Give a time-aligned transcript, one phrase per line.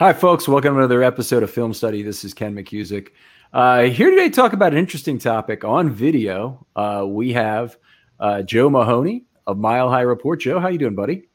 [0.00, 0.48] Hi, folks.
[0.48, 2.02] Welcome to another episode of Film Study.
[2.02, 3.08] This is Ken McKusick.
[3.52, 6.66] Uh, here today to talk about an interesting topic on video.
[6.74, 7.76] Uh, we have
[8.18, 10.40] uh, Joe Mahoney of Mile High Report.
[10.40, 11.28] Joe, how you doing, buddy?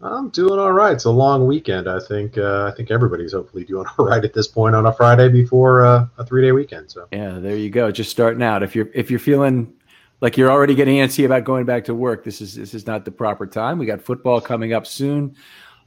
[0.00, 0.92] I'm doing all right.
[0.92, 1.88] It's a long weekend.
[1.88, 4.92] I think uh, I think everybody's hopefully doing all right at this point on a
[4.92, 6.92] Friday before uh, a three day weekend.
[6.92, 7.90] So yeah, there you go.
[7.90, 8.62] Just starting out.
[8.62, 9.72] If you're if you're feeling
[10.20, 13.04] like you're already getting antsy about going back to work, this is this is not
[13.04, 13.76] the proper time.
[13.76, 15.34] We got football coming up soon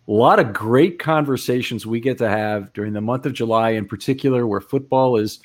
[0.07, 3.85] a lot of great conversations we get to have during the month of July, in
[3.85, 5.39] particular, where football is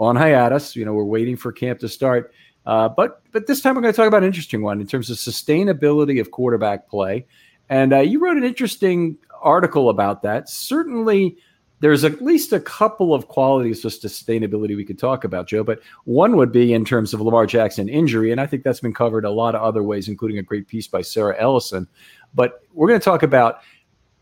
[0.00, 0.74] on hiatus.
[0.74, 2.32] You know, we're waiting for camp to start.
[2.66, 5.08] Uh, but but this time we're going to talk about an interesting one in terms
[5.08, 7.26] of sustainability of quarterback play.
[7.70, 10.48] And uh, you wrote an interesting article about that.
[10.48, 11.36] Certainly,
[11.80, 15.62] there's at least a couple of qualities of sustainability we could talk about, Joe.
[15.62, 18.94] But one would be in terms of Lamar Jackson injury, and I think that's been
[18.94, 21.86] covered a lot of other ways, including a great piece by Sarah Ellison.
[22.34, 23.60] But we're going to talk about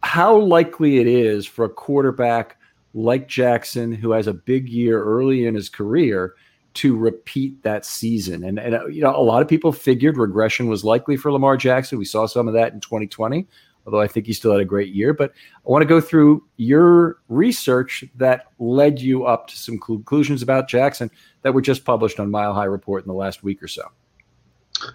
[0.02, 2.58] how likely it is for a quarterback
[2.94, 6.34] like Jackson, who has a big year early in his career,
[6.74, 8.44] to repeat that season.
[8.44, 11.56] And, and uh, you know, a lot of people figured regression was likely for Lamar
[11.56, 11.98] Jackson.
[11.98, 13.46] We saw some of that in 2020,
[13.86, 15.14] although I think he still had a great year.
[15.14, 15.32] But
[15.66, 20.68] I want to go through your research that led you up to some conclusions about
[20.68, 21.10] Jackson
[21.42, 23.90] that were just published on Mile High Report in the last week or so.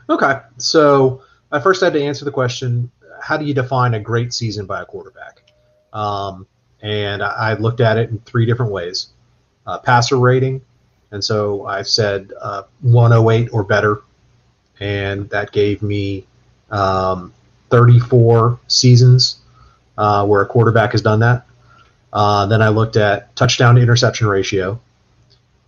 [0.07, 0.39] Okay.
[0.57, 2.91] So I first had to answer the question
[3.21, 5.43] how do you define a great season by a quarterback?
[5.93, 6.47] Um,
[6.81, 9.09] and I, I, looked at it in three different ways.
[9.67, 10.61] Uh, passer rating,
[11.11, 14.01] and so I said uh, 108 or better,
[14.79, 16.25] and that gave me
[16.71, 17.33] um,
[17.69, 19.39] 34 seasons
[19.97, 21.45] uh, where a quarterback has done that.
[22.13, 24.79] Uh, then I looked at touchdown to interception ratio,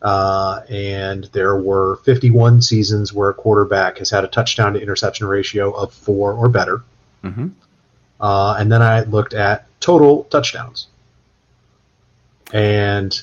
[0.02, 5.28] uh, and there were 51 seasons where a quarterback has had a touchdown to interception
[5.28, 6.84] ratio of four or better.
[7.24, 7.48] Mm-hmm.
[8.20, 10.88] Uh, and then I looked at total touchdowns.
[12.52, 13.20] And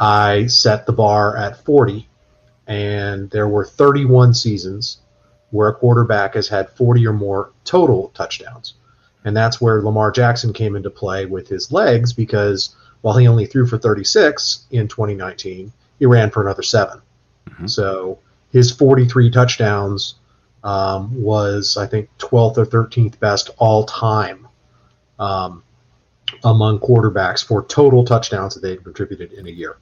[0.00, 2.08] I set the bar at 40.
[2.66, 4.98] And there were 31 seasons
[5.50, 8.74] where a quarterback has had 40 or more total touchdowns.
[9.24, 13.46] And that's where Lamar Jackson came into play with his legs because while he only
[13.46, 17.00] threw for 36 in 2019, he ran for another 7
[17.48, 17.66] mm-hmm.
[17.66, 18.18] So
[18.50, 20.14] his 43 touchdowns
[20.64, 24.48] um, was I think 12th or 13th best all time
[25.18, 25.62] um,
[26.44, 29.76] among quarterbacks for total touchdowns that they've contributed in a year.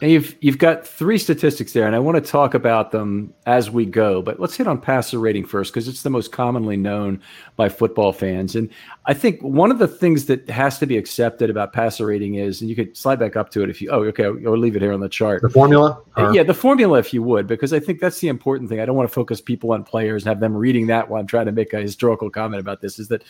[0.00, 3.68] And you've you've got three statistics there, and I want to talk about them as
[3.68, 4.22] we go.
[4.22, 7.20] But let's hit on passer rating first because it's the most commonly known
[7.56, 8.54] by football fans.
[8.54, 8.70] And
[9.06, 12.60] I think one of the things that has to be accepted about passer rating is,
[12.60, 13.90] and you could slide back up to it if you.
[13.90, 15.42] Oh, okay, or leave it here on the chart.
[15.42, 16.00] The formula.
[16.16, 16.32] Or?
[16.32, 18.78] Yeah, the formula, if you would, because I think that's the important thing.
[18.78, 21.26] I don't want to focus people on players and have them reading that while I'm
[21.26, 23.00] trying to make a historical comment about this.
[23.00, 23.24] Is that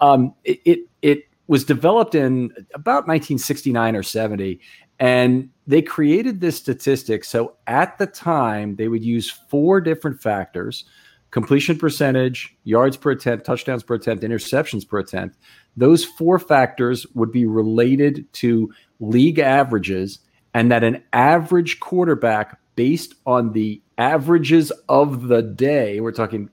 [0.00, 4.60] um, it, it it was developed in about 1969 or 70
[5.04, 7.24] and they created this statistic.
[7.24, 10.84] So at the time, they would use four different factors
[11.30, 15.36] completion percentage, yards per attempt, touchdowns per attempt, interceptions per attempt.
[15.76, 20.20] Those four factors would be related to league averages,
[20.54, 26.48] and that an average quarterback, based on the averages of the day, we're talking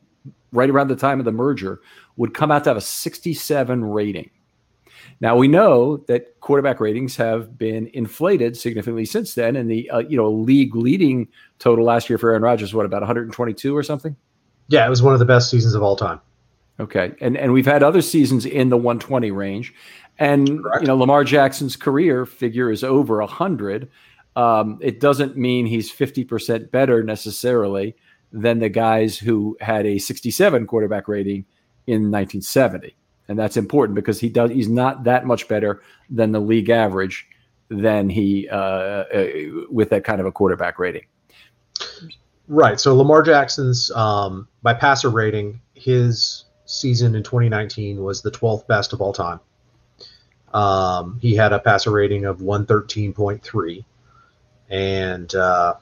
[0.51, 1.80] right around the time of the merger,
[2.18, 4.30] would come out to have a 67 rating.
[5.22, 10.00] Now we know that quarterback ratings have been inflated significantly since then, and the uh,
[10.00, 11.28] you know league leading
[11.60, 14.16] total last year for Aaron Rodgers what about 122 or something?
[14.68, 16.20] Yeah, it was one of the best seasons of all time.
[16.80, 19.74] Okay, and and we've had other seasons in the 120 range,
[20.18, 20.82] and Correct.
[20.82, 23.90] you know Lamar Jackson's career figure is over 100.
[24.36, 27.98] Um, it doesn't mean he's 50% better necessarily
[28.32, 31.46] than the guys who had a 67 quarterback rating
[31.86, 32.96] in 1970
[33.31, 37.25] and that's important because he does he's not that much better than the league average
[37.69, 39.28] than he uh, uh,
[39.69, 41.06] with that kind of a quarterback rating.
[42.50, 42.78] Right.
[42.78, 48.92] So Lamar Jackson's um, by passer rating, his season in 2019 was the 12th best
[48.92, 49.39] of all time.
[50.54, 53.86] Um, he had a passer rating of 113.3,
[54.69, 55.75] and uh,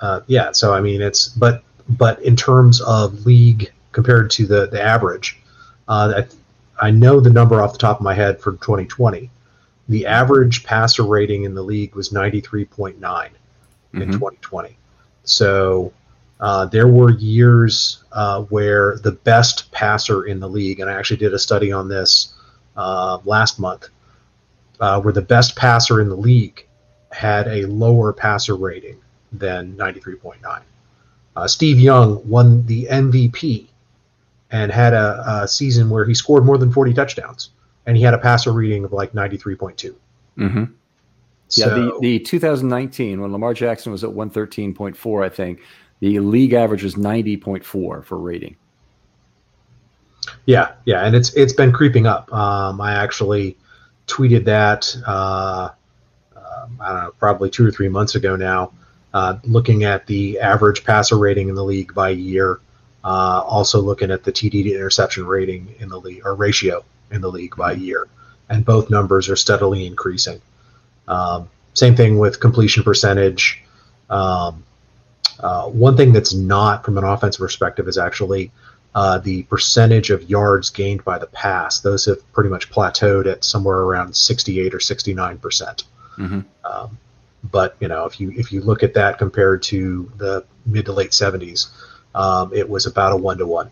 [0.00, 0.52] uh, yeah.
[0.52, 5.38] So I mean, it's but but in terms of league compared to the the average,
[5.88, 6.22] uh,
[6.80, 9.30] I, I know the number off the top of my head for 2020.
[9.88, 14.02] The average passer rating in the league was 93.9 mm-hmm.
[14.02, 14.76] in 2020.
[15.24, 15.92] So
[16.40, 21.16] uh, there were years uh, where the best passer in the league, and I actually
[21.16, 22.34] did a study on this
[22.76, 23.88] uh, last month,
[24.80, 26.66] uh, where the best passer in the league
[27.10, 28.98] had a lower passer rating
[29.32, 30.62] than 93.9.
[31.34, 33.67] Uh, Steve Young won the MVP
[34.50, 37.50] and had a, a, season where he scored more than 40 touchdowns
[37.86, 39.94] and he had a passer reading of like 93.2.
[40.38, 40.64] Mm-hmm.
[41.48, 45.60] So, yeah, the, the 2019 when Lamar Jackson was at 113.4, I think
[46.00, 48.56] the league average was 90.4 for rating.
[50.44, 52.32] Yeah, yeah, and it's it's been creeping up.
[52.32, 53.56] Um, I actually
[54.06, 55.70] tweeted that uh,
[56.36, 58.72] uh, I don't know, probably two or three months ago now,
[59.14, 62.60] uh, looking at the average passer rating in the league by year
[63.04, 67.20] uh, also looking at the TD to interception rating in the league or ratio in
[67.20, 68.08] the league by year,
[68.48, 70.40] and both numbers are steadily increasing.
[71.06, 73.62] Um, same thing with completion percentage.
[74.10, 74.64] Um,
[75.40, 78.50] uh, one thing that's not from an offensive perspective is actually
[78.94, 81.80] uh, the percentage of yards gained by the pass.
[81.80, 85.84] Those have pretty much plateaued at somewhere around 68 or 69 percent.
[86.16, 86.40] Mm-hmm.
[86.64, 86.98] Um,
[87.44, 90.92] but you know, if you if you look at that compared to the mid to
[90.92, 91.68] late 70s,
[92.18, 93.70] um, it was about a one to one.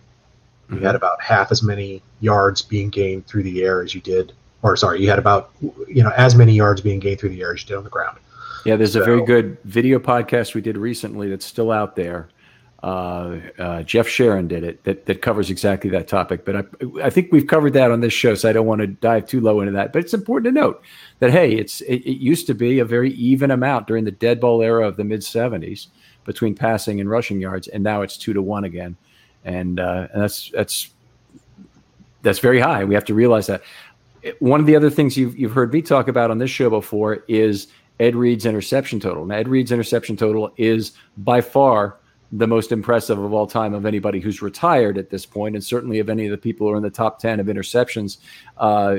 [0.70, 4.32] You had about half as many yards being gained through the air as you did,
[4.62, 7.52] or sorry, you had about you know as many yards being gained through the air
[7.52, 8.18] as you did on the ground.
[8.64, 12.28] Yeah, there's so, a very good video podcast we did recently that's still out there.
[12.82, 16.44] Uh, uh, Jeff Sharon did it that, that covers exactly that topic.
[16.44, 16.64] But I,
[17.02, 19.40] I think we've covered that on this show, so I don't want to dive too
[19.40, 19.92] low into that.
[19.92, 20.82] But it's important to note
[21.20, 24.40] that hey, it's it, it used to be a very even amount during the dead
[24.40, 25.88] ball era of the mid '70s
[26.26, 28.96] between passing and rushing yards, and now it's two to one again,
[29.44, 30.90] and uh, and that's that's
[32.22, 32.84] that's very high.
[32.84, 33.62] We have to realize that.
[34.40, 37.22] One of the other things you've you've heard me talk about on this show before
[37.28, 37.68] is
[38.00, 39.24] Ed Reed's interception total.
[39.24, 41.96] Now, Ed Reed's interception total is by far
[42.32, 46.00] the most impressive of all time of anybody who's retired at this point, and certainly
[46.00, 48.18] of any of the people who are in the top 10 of interceptions
[48.58, 48.96] uh,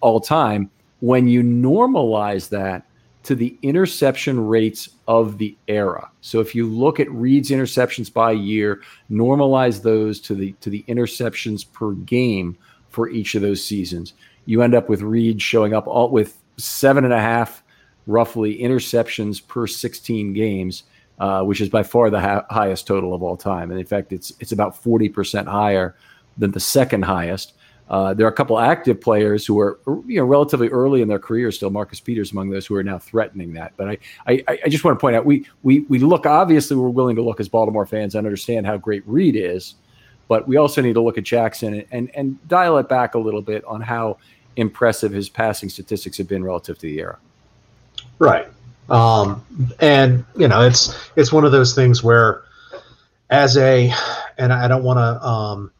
[0.00, 0.70] all time.
[1.00, 2.86] When you normalize that
[3.26, 6.08] to the interception rates of the era.
[6.20, 8.80] So if you look at Reed's interceptions by year,
[9.10, 12.56] normalize those to the to the interceptions per game
[12.88, 14.12] for each of those seasons,
[14.44, 17.64] you end up with Reed showing up all with seven and a half
[18.06, 20.84] roughly interceptions per 16 games,
[21.18, 23.72] uh, which is by far the ha- highest total of all time.
[23.72, 25.96] And in fact, it's it's about 40% higher
[26.38, 27.54] than the second highest.
[27.88, 31.18] Uh, there are a couple active players who are you know relatively early in their
[31.18, 31.70] career still.
[31.70, 33.72] Marcus Peters among those who are now threatening that.
[33.76, 36.88] But I, I, I just want to point out we we we look obviously we're
[36.88, 39.76] willing to look as Baltimore fans and understand how great Reed is,
[40.26, 43.18] but we also need to look at Jackson and and, and dial it back a
[43.18, 44.18] little bit on how
[44.56, 47.18] impressive his passing statistics have been relative to the era.
[48.18, 48.48] Right,
[48.90, 49.44] um,
[49.78, 52.42] and you know it's it's one of those things where
[53.30, 53.92] as a
[54.38, 55.24] and I don't want to.
[55.24, 55.70] Um,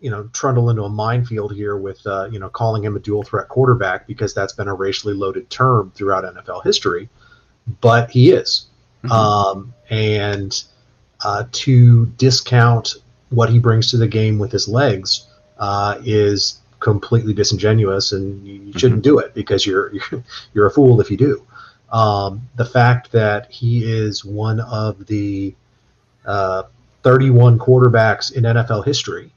[0.00, 3.22] you know trundle into a minefield here with uh, you know calling him a dual
[3.22, 7.08] threat quarterback because that's been a racially loaded term throughout NFL history,
[7.80, 8.66] but he is,
[9.04, 9.12] mm-hmm.
[9.12, 10.64] um, and
[11.24, 12.96] uh, to discount
[13.28, 15.26] what he brings to the game with his legs
[15.58, 19.16] uh, is completely disingenuous, and you, you shouldn't mm-hmm.
[19.16, 21.46] do it because you're, you're you're a fool if you do.
[21.92, 25.54] Um, the fact that he is one of the
[26.24, 26.64] uh,
[27.02, 29.32] 31 quarterbacks in NFL history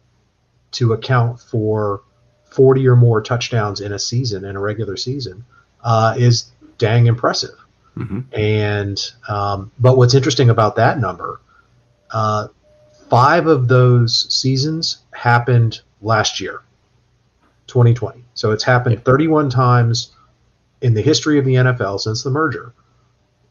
[0.73, 2.01] to account for
[2.45, 5.43] 40 or more touchdowns in a season, in a regular season,
[5.83, 7.55] uh, is dang impressive.
[7.97, 8.21] Mm-hmm.
[8.33, 11.41] And um, but what's interesting about that number,
[12.11, 12.47] uh,
[13.09, 16.61] five of those seasons happened last year,
[17.67, 18.23] 2020.
[18.33, 20.11] So it's happened 31 times
[20.81, 22.73] in the history of the NFL since the merger,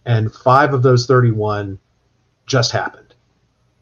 [0.04, 1.78] and five of those 31
[2.46, 3.14] just happened.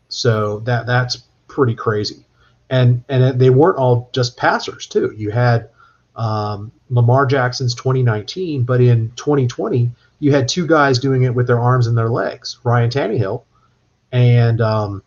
[0.09, 2.25] So that that's pretty crazy,
[2.71, 5.13] and and they weren't all just passers too.
[5.17, 5.69] You had
[6.17, 11.61] um, Lamar Jackson's 2019, but in 2020 you had two guys doing it with their
[11.61, 13.43] arms and their legs, Ryan Tannehill
[14.13, 15.03] and um,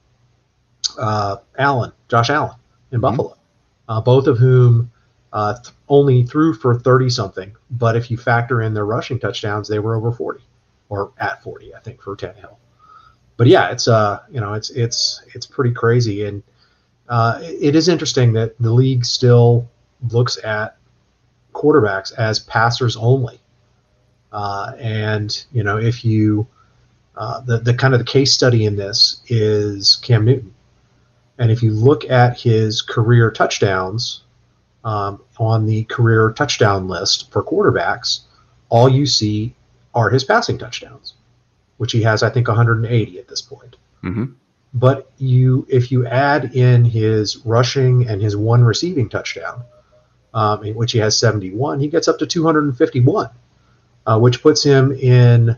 [0.97, 2.55] uh, Allen, Josh Allen
[2.91, 3.01] in mm-hmm.
[3.01, 3.37] Buffalo,
[3.87, 4.91] uh, both of whom
[5.31, 7.55] uh, th- only threw for 30 something.
[7.71, 10.41] But if you factor in their rushing touchdowns, they were over 40
[10.89, 12.57] or at 40, I think, for Tannehill.
[13.35, 16.43] But yeah, it's uh, you know, it's it's it's pretty crazy, and
[17.09, 19.69] uh, it is interesting that the league still
[20.11, 20.77] looks at
[21.53, 23.39] quarterbacks as passers only.
[24.31, 26.47] Uh, and you know, if you
[27.15, 30.53] uh, the the kind of the case study in this is Cam Newton,
[31.37, 34.23] and if you look at his career touchdowns
[34.83, 38.21] um, on the career touchdown list for quarterbacks,
[38.69, 39.53] all you see
[39.93, 41.13] are his passing touchdowns,
[41.77, 43.75] which he has, I think, 180 at this point.
[44.03, 44.33] Mm-hmm.
[44.73, 49.63] But you, if you add in his rushing and his one receiving touchdown,
[50.33, 53.29] um, in which he has 71, he gets up to 251,
[54.07, 55.51] uh, which puts him in.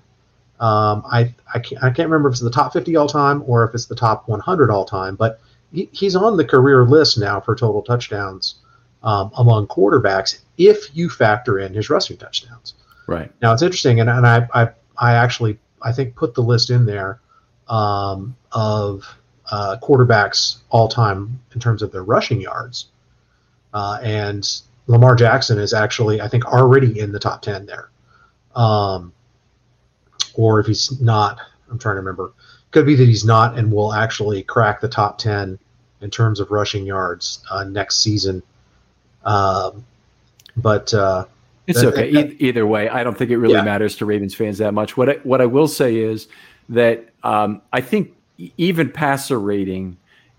[0.57, 3.65] Um, I I can't, I can't remember if it's the top 50 all time or
[3.65, 5.41] if it's the top 100 all time, but
[5.71, 8.55] he, he's on the career list now for total touchdowns
[9.03, 12.73] um, among quarterbacks if you factor in his rushing touchdowns.
[13.07, 16.69] Right now, it's interesting, and, and I, I I actually I think put the list
[16.69, 17.19] in there
[17.67, 19.03] um, of
[19.51, 22.87] uh, quarterbacks all time in terms of their rushing yards,
[23.73, 27.89] uh, and Lamar Jackson is actually I think already in the top ten there,
[28.55, 29.13] um,
[30.33, 32.33] or if he's not, I'm trying to remember.
[32.71, 35.57] Could be that he's not, and will actually crack the top ten
[36.01, 38.43] in terms of rushing yards uh, next season.
[39.23, 39.85] Um,
[40.57, 41.25] but uh,
[41.67, 42.09] it's okay.
[42.09, 43.63] e- either way, I don't think it really yeah.
[43.63, 44.97] matters to Ravens fans that much.
[44.97, 46.27] What I, what I will say is
[46.69, 48.13] that um, I think
[48.57, 49.97] even passer rating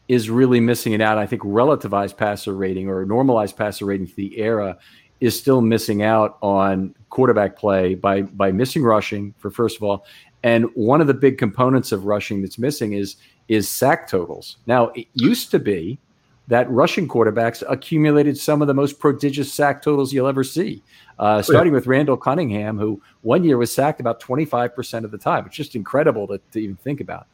[0.09, 1.19] is really missing it out.
[1.19, 4.79] I think relativized passer rating or normalized passer rating for the era
[5.21, 10.05] is still missing out on quarterback play by by missing rushing for first of all,
[10.43, 13.17] and one of the big components of rushing that's missing is
[13.49, 14.59] is sack totals.
[14.67, 15.99] Now it used to be
[16.49, 20.83] that rushing quarterbacks accumulated some of the most prodigious sack totals you'll ever see.
[21.19, 25.47] Uh, starting with Randall Cunningham, who one year was sacked about 25% of the time.
[25.47, 27.27] It's just incredible to, to even think about.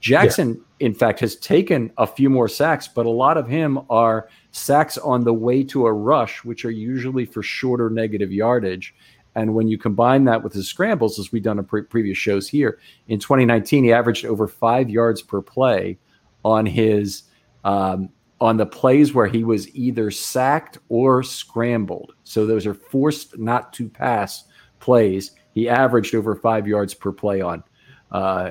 [0.00, 0.86] Jackson, yeah.
[0.86, 4.98] in fact, has taken a few more sacks, but a lot of him are sacks
[4.98, 8.94] on the way to a rush, which are usually for shorter negative yardage.
[9.34, 12.48] And when you combine that with his scrambles, as we've done in pre- previous shows
[12.48, 15.98] here, in 2019, he averaged over five yards per play
[16.44, 17.24] on his
[17.64, 18.08] um,
[18.40, 22.12] on the plays where he was either sacked or scrambled.
[22.24, 24.44] So those are forced not to pass
[24.80, 25.32] plays.
[25.54, 27.64] He averaged over five yards per play on,
[28.12, 28.50] uh,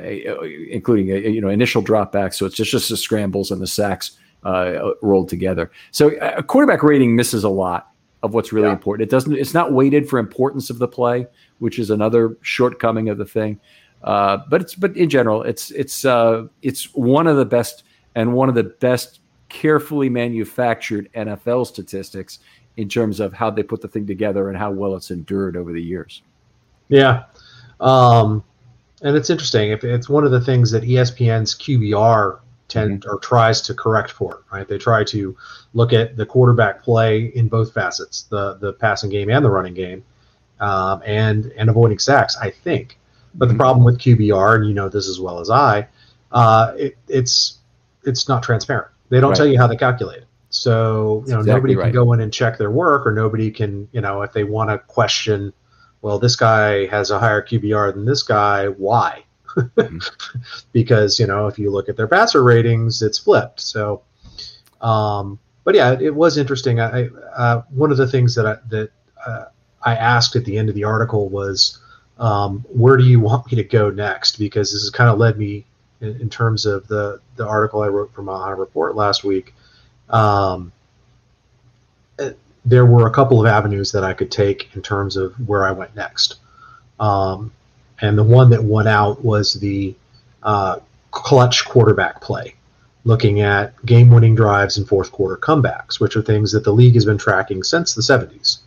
[0.69, 2.35] including a, you know initial dropbacks.
[2.35, 5.71] So it's just just the scrambles and the sacks uh, rolled together.
[5.91, 7.91] So a quarterback rating misses a lot
[8.23, 8.73] of what's really yeah.
[8.73, 9.07] important.
[9.07, 9.33] It doesn't.
[9.33, 11.27] It's not weighted for importance of the play,
[11.59, 13.59] which is another shortcoming of the thing.
[14.03, 17.83] Uh, but it's but in general, it's it's uh, it's one of the best
[18.15, 22.39] and one of the best carefully manufactured NFL statistics
[22.77, 25.73] in terms of how they put the thing together and how well it's endured over
[25.73, 26.21] the years.
[26.89, 27.23] Yeah.
[27.79, 28.43] Um,
[29.01, 29.71] and it's interesting.
[29.71, 33.09] If it's one of the things that ESPN's QBR tend mm-hmm.
[33.09, 34.67] or tries to correct for, right?
[34.67, 35.35] They try to
[35.73, 39.73] look at the quarterback play in both facets, the the passing game and the running
[39.73, 40.03] game,
[40.59, 42.35] um, and and avoiding sacks.
[42.37, 42.97] I think,
[43.35, 43.57] but mm-hmm.
[43.57, 45.87] the problem with QBR, and you know this as well as I,
[46.31, 47.59] uh, it, it's
[48.03, 48.87] it's not transparent.
[49.09, 49.37] They don't right.
[49.37, 50.27] tell you how they calculate it.
[50.49, 51.83] So, you know, exactly nobody right.
[51.85, 54.69] can go in and check their work or nobody can, you know, if they want
[54.69, 55.53] to question,
[56.01, 59.23] well, this guy has a higher QBR than this guy, why?
[59.47, 59.97] mm-hmm.
[60.71, 63.59] because, you know, if you look at their passer ratings, it's flipped.
[63.59, 64.03] So,
[64.81, 66.79] um, but yeah, it, it was interesting.
[66.79, 68.91] I, uh, one of the things that I, that
[69.25, 69.45] uh,
[69.83, 71.79] I asked at the end of the article was,
[72.19, 74.37] um, where do you want me to go next?
[74.37, 75.65] Because this has kind of led me
[76.01, 79.53] in, in terms of the the article I wrote for Mile Report last week.
[80.09, 80.71] Um,
[82.67, 85.71] there were a couple of avenues that I could take in terms of where I
[85.71, 86.35] went next.
[86.99, 87.53] Um,
[88.01, 89.95] and the one that won out was the
[90.43, 90.79] uh,
[91.11, 92.53] clutch quarterback play.
[93.05, 96.93] looking at game winning drives and fourth quarter comebacks, which are things that the league
[96.93, 98.59] has been tracking since the 70s.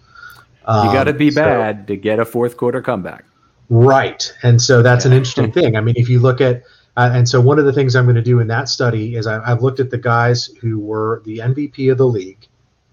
[0.64, 3.26] Um, you got to be so, bad to get a fourth quarter comeback.
[3.68, 4.32] Right.
[4.42, 5.10] And so that's yeah.
[5.10, 5.76] an interesting thing.
[5.76, 6.62] I mean, if you look at,
[6.96, 9.26] uh, and so one of the things I'm going to do in that study is
[9.26, 12.46] I, have looked at the guys who were the MVP of the league.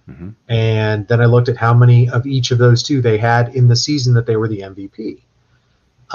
[0.09, 0.29] Mm-hmm.
[0.47, 3.67] And then I looked at how many of each of those two they had in
[3.67, 5.21] the season that they were the MVP.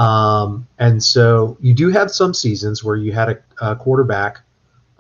[0.01, 4.41] Um, and so you do have some seasons where you had a, a quarterback.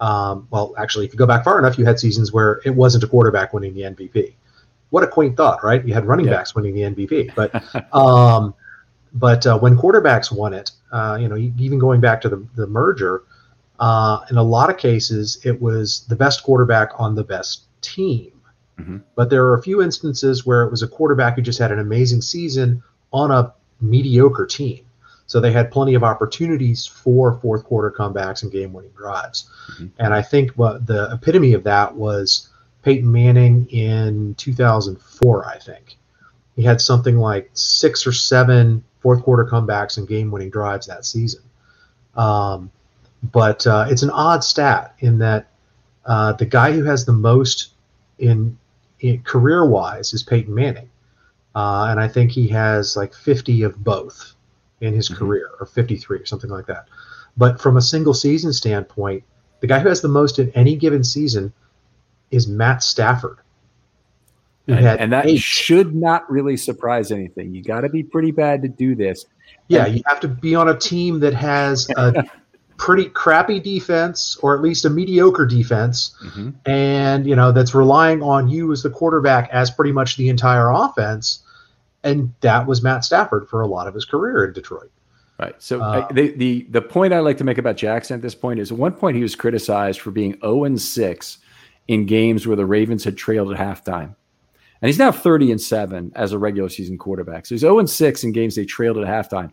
[0.00, 3.04] Um, well, actually, if you go back far enough, you had seasons where it wasn't
[3.04, 4.34] a quarterback winning the MVP.
[4.90, 5.82] What a quaint thought, right?
[5.86, 6.32] You had running yeah.
[6.32, 7.54] backs winning the MVP, but
[7.94, 8.54] um,
[9.14, 12.66] but uh, when quarterbacks won it, uh, you know, even going back to the the
[12.66, 13.24] merger,
[13.80, 18.32] uh, in a lot of cases, it was the best quarterback on the best team.
[18.78, 18.98] Mm-hmm.
[19.14, 21.78] But there are a few instances where it was a quarterback who just had an
[21.78, 24.84] amazing season on a mediocre team.
[25.26, 29.48] So they had plenty of opportunities for fourth quarter comebacks and game winning drives.
[29.72, 29.86] Mm-hmm.
[29.98, 32.48] And I think what the epitome of that was
[32.82, 35.96] Peyton Manning in 2004, I think.
[36.56, 41.04] He had something like six or seven fourth quarter comebacks and game winning drives that
[41.04, 41.42] season.
[42.14, 42.70] Um,
[43.22, 45.48] but uh, it's an odd stat in that
[46.06, 47.70] uh, the guy who has the most
[48.18, 48.58] in,
[49.00, 50.90] in career wise is Peyton Manning.
[51.54, 54.34] Uh, and I think he has like 50 of both
[54.80, 55.18] in his mm-hmm.
[55.18, 56.86] career, or 53 or something like that.
[57.36, 59.24] But from a single season standpoint,
[59.60, 61.52] the guy who has the most in any given season
[62.30, 63.38] is Matt Stafford.
[64.68, 65.40] And, and, that eight.
[65.40, 67.52] should not really surprise anything.
[67.52, 69.26] You got to be pretty bad to do this.
[69.66, 72.24] Yeah, and, you have to be on a team that has a
[72.76, 76.50] pretty crappy defense or at least a mediocre defense mm-hmm.
[76.66, 80.68] and you know that's relying on you as the quarterback as pretty much the entire
[80.68, 81.44] offense
[82.02, 84.90] and that was Matt Stafford for a lot of his career in Detroit.
[85.38, 85.60] Right.
[85.62, 88.34] So uh, I, the, the the point I like to make about Jackson at this
[88.34, 91.38] point is at one point he was criticized for being 0 and 6
[91.88, 94.14] in games where the Ravens had trailed at halftime.
[94.82, 97.46] And he's now 30 and 7 as a regular season quarterback.
[97.46, 99.52] So he's 0 and 6 in games they trailed at halftime.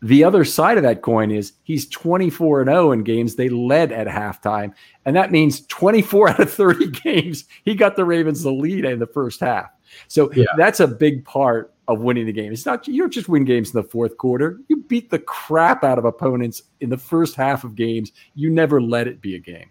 [0.00, 3.90] The other side of that coin is he's 24 and 0 in games they led
[3.90, 4.72] at halftime.
[5.04, 9.00] And that means 24 out of 30 games, he got the Ravens the lead in
[9.00, 9.70] the first half.
[10.06, 10.44] So yeah.
[10.56, 12.52] that's a big part of winning the game.
[12.52, 14.60] It's not you don't just win games in the fourth quarter.
[14.68, 18.12] You beat the crap out of opponents in the first half of games.
[18.34, 19.70] You never let it be a game.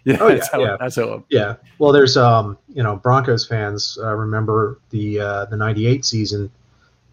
[0.04, 0.76] Yeah, oh, that's yeah, how, yeah.
[0.80, 1.56] That's how, yeah.
[1.78, 6.50] Well, there's um, you know, Broncos fans uh, remember the uh, the '98 season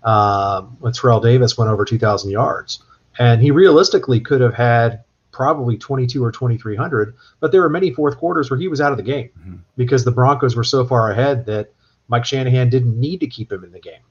[0.05, 2.81] uh, when Terrell Davis went over 2,000 yards.
[3.17, 8.17] And he realistically could have had probably 22 or 2,300, but there were many fourth
[8.17, 9.55] quarters where he was out of the game mm-hmm.
[9.75, 11.73] because the Broncos were so far ahead that
[12.07, 14.01] Mike Shanahan didn't need to keep him in the game.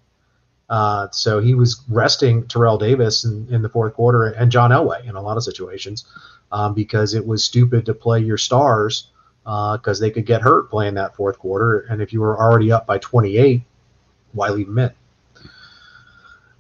[0.69, 5.07] Uh, so he was resting Terrell Davis in, in, the fourth quarter and John Elway
[5.07, 6.07] in a lot of situations
[6.55, 9.09] um, because it was stupid to play your stars
[9.43, 11.81] because uh, they could get hurt playing that fourth quarter.
[11.91, 13.61] And if you were already up by 28,
[14.33, 14.91] why leave them in?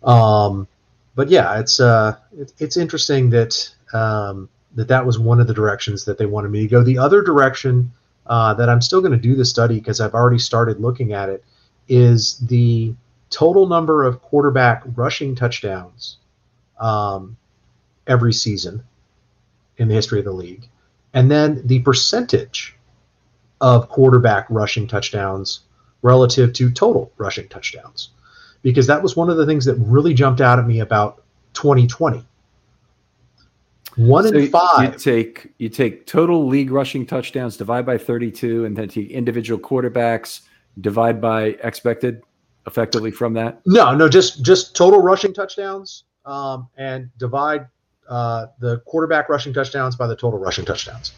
[0.02, 0.66] Um,
[1.14, 5.54] but yeah, it's uh, it, it's interesting that um, that that was one of the
[5.54, 6.82] directions that they wanted me to go.
[6.82, 7.92] The other direction
[8.26, 11.28] uh, that I'm still going to do the study because I've already started looking at
[11.28, 11.44] it
[11.88, 12.94] is the
[13.30, 16.16] total number of quarterback rushing touchdowns
[16.80, 17.36] um,
[18.08, 18.82] every season
[19.78, 20.68] in the history of the league,
[21.12, 22.76] and then the percentage
[23.60, 25.60] of quarterback rushing touchdowns
[26.02, 28.10] relative to total rushing touchdowns
[28.62, 32.24] because that was one of the things that really jumped out at me about 2020.
[33.96, 34.92] One so in five.
[34.92, 39.60] You take you take total league rushing touchdowns, divide by 32, and then take individual
[39.60, 40.40] quarterbacks,
[40.80, 42.22] divide by expected,
[42.66, 43.60] effectively from that.
[43.66, 47.68] No, no, just just total rushing touchdowns, um, and divide
[48.08, 51.12] uh, the quarterback rushing touchdowns by the total rushing touchdowns.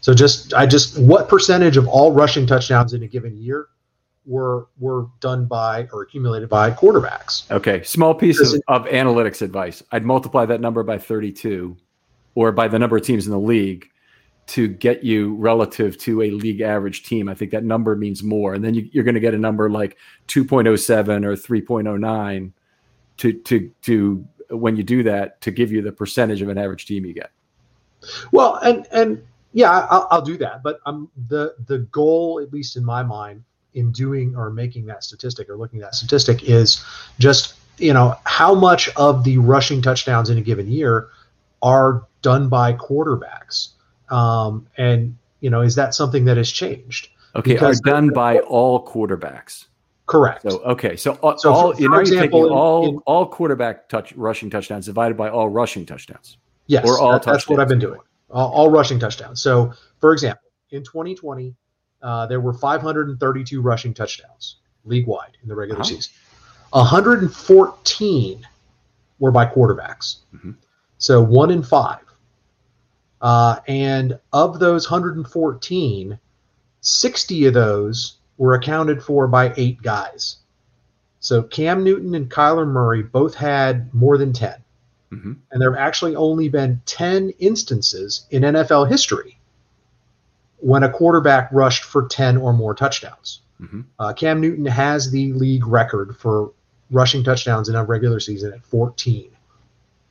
[0.00, 3.68] So just I just what percentage of all rushing touchdowns in a given year
[4.26, 7.50] were were done by or accumulated by quarterbacks.
[7.50, 9.82] Okay, small piece of, of, analytics advice.
[9.92, 11.76] I'd multiply that number by 32
[12.34, 13.88] or by the number of teams in the league
[14.46, 17.28] to get you relative to a league average team.
[17.28, 18.54] I think that number means more.
[18.54, 19.96] And then you, are going to get a number like
[20.28, 22.52] 2.07 or 3.09
[23.16, 26.86] to to to when you do that to give you the percentage of an average
[26.86, 27.30] team you get.
[28.32, 30.62] Well, and and yeah, I'll, I'll do that.
[30.62, 35.04] But um, the the goal, at least in my mind, in doing or making that
[35.04, 36.84] statistic or looking at that statistic is
[37.18, 41.08] just you know how much of the rushing touchdowns in a given year
[41.62, 43.70] are done by quarterbacks
[44.10, 48.38] um, and you know is that something that has changed okay because are done by
[48.40, 49.66] all quarterbacks
[50.06, 52.98] correct so okay so, all, so all for, you know example, you're taking all in,
[53.06, 56.36] all quarterback touch rushing touchdowns divided by all rushing touchdowns
[56.66, 59.72] yes or all that, that's what i've been doing all, all rushing touchdowns so
[60.04, 61.54] for example, in 2020,
[62.02, 65.86] uh, there were 532 rushing touchdowns league wide in the regular Wow.
[65.86, 66.12] season.
[66.72, 68.46] 114
[69.18, 70.16] were by quarterbacks.
[70.34, 70.56] Mhm.
[70.98, 72.04] So one in five.
[73.22, 76.18] Uh, and of those 114,
[76.82, 80.36] 60 of those were accounted for by eight guys.
[81.20, 84.54] So Cam Newton and Kyler Murray both had more than 10.
[85.12, 85.36] Mhm.
[85.50, 89.38] And there have actually only been 10 instances in NFL history
[90.58, 93.40] when a quarterback rushed for 10 or more touchdowns.
[93.62, 93.84] Mhm.
[93.98, 96.50] Uh, Cam Newton has the league record for
[96.90, 99.30] rushing touchdowns in a regular season at 14.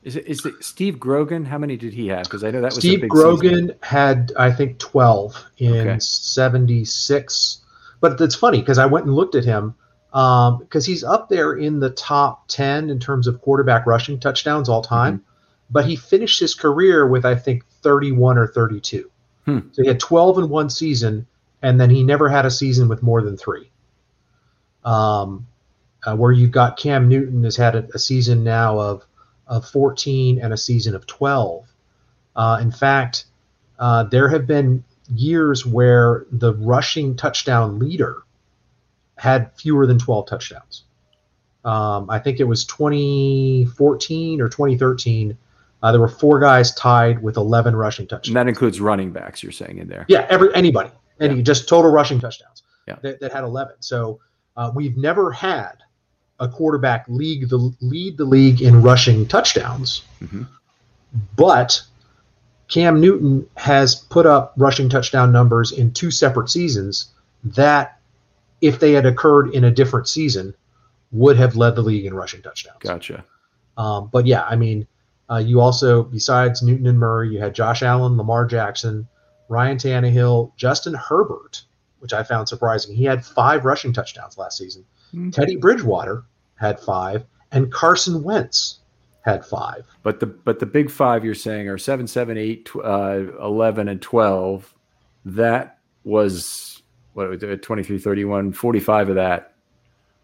[0.04, 1.46] Is it is it Steve Grogan?
[1.46, 2.24] How many did he have?
[2.26, 3.76] Because I know that was a Steve Grogan season.
[3.82, 5.98] had, I think, 12 in Okay.
[6.00, 7.60] 76.
[8.04, 9.76] But it's funny because I went and looked at him
[10.12, 14.82] because he's up there in the top 10 in terms of quarterback rushing touchdowns all
[14.82, 15.20] time.
[15.20, 15.28] Mm-hmm.
[15.72, 19.10] But he finished his career with, I think, 31 or 32.
[19.46, 19.60] Hmm.
[19.72, 21.28] So he had 12 in one season,
[21.62, 23.72] and then he never had a season with more than three.
[24.84, 25.48] Um,
[26.06, 29.06] uh, where you've got Cam Newton has had a, a season now of
[29.48, 31.66] of 14 and a season of 12.
[32.36, 33.28] Uh, in fact,
[33.80, 38.24] uh, there have been years where the rushing touchdown leader
[39.18, 40.84] had fewer than 12 touchdowns.
[41.66, 45.38] Um, I think it was 2014 or 2013.
[45.82, 48.28] Uh, there were four guys tied with 11 rushing touchdowns.
[48.30, 49.44] And that includes running backs.
[49.44, 50.06] You're saying in there.
[50.08, 50.89] Yeah, every anybody,
[51.20, 52.63] any just total rushing touchdowns.
[52.88, 52.98] Yeah.
[53.02, 53.76] that, that had 11.
[53.80, 54.20] So
[54.58, 55.76] uh, we've never had
[56.39, 60.48] a quarterback league the lead the league in rushing touchdowns, Mhm.
[61.38, 61.82] but
[62.74, 67.12] Cam Newton has put up rushing touchdown numbers in two separate seasons
[67.44, 68.00] that,
[68.62, 70.56] if they had occurred in a different season,
[71.12, 72.80] would have led the league in rushing touchdowns.
[72.80, 73.24] Gotcha.
[73.78, 74.88] Um, but yeah, I mean,
[75.30, 79.08] uh, you also, besides Newton and Murray, you had Josh Allen, Lamar Jackson,
[79.50, 81.66] Ryan Tannehill, Justin Herbert,
[82.00, 82.96] which I found surprising.
[82.96, 84.84] He had five rushing touchdowns last season.
[85.12, 85.30] Hmm.
[85.30, 86.24] Teddy Bridgewater
[86.56, 88.80] had five, and Carson Wentz
[89.24, 89.86] had five.
[90.04, 93.88] But the but the big five you're saying are seven, seven, eight, tw- uh, 11,
[93.88, 94.74] and twelve.
[95.26, 96.82] That was
[97.14, 99.54] what was it, 23, 31, 45 of that.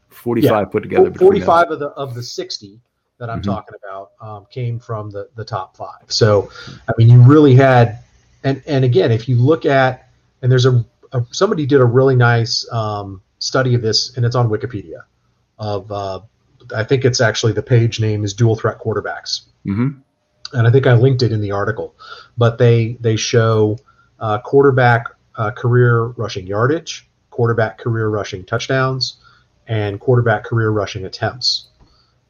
[0.09, 1.09] Forty-five put together.
[1.11, 1.45] between those.
[1.45, 2.79] 45 of the of the 60
[3.19, 3.43] that I'm Mhm.
[3.45, 6.03] talking about um, came from the the top five.
[6.07, 6.49] So,
[6.87, 7.99] I mean, you really had,
[8.43, 10.09] and and again, if you look at,
[10.41, 10.83] and there's a,
[11.13, 15.03] a somebody did a really nice um, study of this, and it's on Wikipedia.
[15.59, 16.21] Of uh,
[16.75, 19.97] I think it's actually the page name is Dual Threat Quarterbacks, Mhm.
[20.53, 21.95] and I think I linked it in the article.
[22.37, 23.77] But they they show
[24.19, 29.15] uh, quarterback uh, career rushing yardage, quarterback career rushing touchdowns,
[29.67, 31.67] and quarterback career rushing attempts.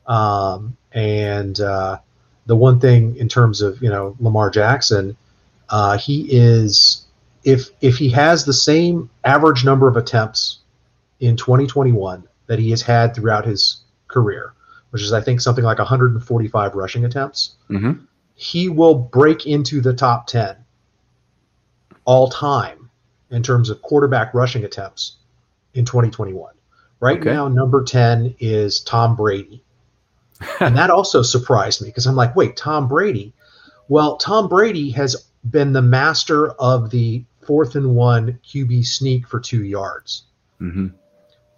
[0.05, 1.97] Um, and uh,
[2.45, 5.15] the one thing in terms of you know Lamar Jackson,
[5.69, 7.05] uh, he is
[7.43, 10.59] if if he has the same average number of attempts
[11.19, 14.53] in 2021 that he has had throughout his career,
[14.89, 18.01] which is I think something like 145 rushing attempts, Mhm.
[18.35, 20.57] he will break into the top 10
[22.05, 22.89] all time
[23.29, 25.17] in terms of quarterback rushing attempts
[25.73, 26.53] in 2021.
[26.99, 27.31] Right Okay.
[27.31, 29.63] now, number 10 is Tom Brady.
[30.59, 33.33] and that also surprised me because I'm like, wait, Tom Brady?
[33.87, 35.15] Well, Tom Brady has
[35.49, 40.23] been the master of the fourth and one QB sneak for two yards.
[40.61, 40.93] Mhm.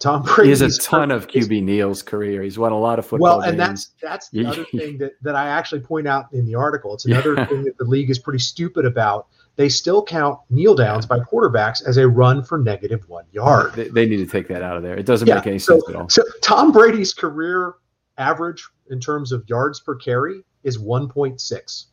[0.01, 2.41] Tom Brady He has a ton of QB kneels career.
[2.41, 3.93] He's won a lot of football well, and games.
[4.01, 6.93] that's that's the other thing that, that I actually point out in the article.
[6.93, 7.15] It's Yeah.
[7.21, 9.27] another thing that the league is pretty stupid about.
[9.57, 13.73] They still count kneel downs by quarterbacks as a run for negative one yard.
[13.73, 14.95] They, they need to take that out of there.
[14.97, 16.09] It doesn't Yeah, make any so- sense at all.
[16.09, 17.75] So Tom Brady's career
[18.17, 21.85] average in terms of yards per carry is 1.6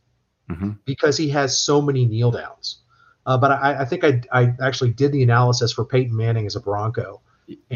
[0.49, 0.77] Mhm.
[0.85, 2.79] because he has so many kneel downs.
[3.25, 6.55] Uh, but I, I think I, I actually did the analysis for Peyton Manning as
[6.55, 7.21] a Bronco,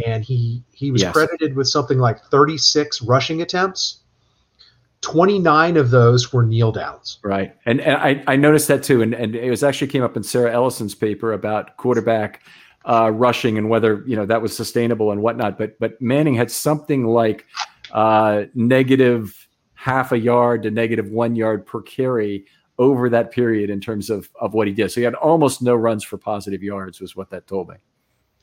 [0.06, 1.14] and he he was Yes.
[1.14, 4.00] credited with something like 36 rushing attempts.
[5.02, 7.20] 29 of those were kneel downs.
[7.24, 7.54] Right.
[7.66, 9.02] And, and I, I noticed that too.
[9.02, 12.42] And, and it was actually came up in Sarah Ellison's paper about quarterback
[12.86, 15.58] uh, rushing and whether, you know, that was sustainable and whatnot.
[15.58, 17.46] But, but Manning had something like
[17.92, 22.46] uh, negative half a yard to negative one yard per carry
[22.80, 24.90] over that period in terms of, of what he did.
[24.90, 27.76] So he had almost no runs for positive yards was what that told me.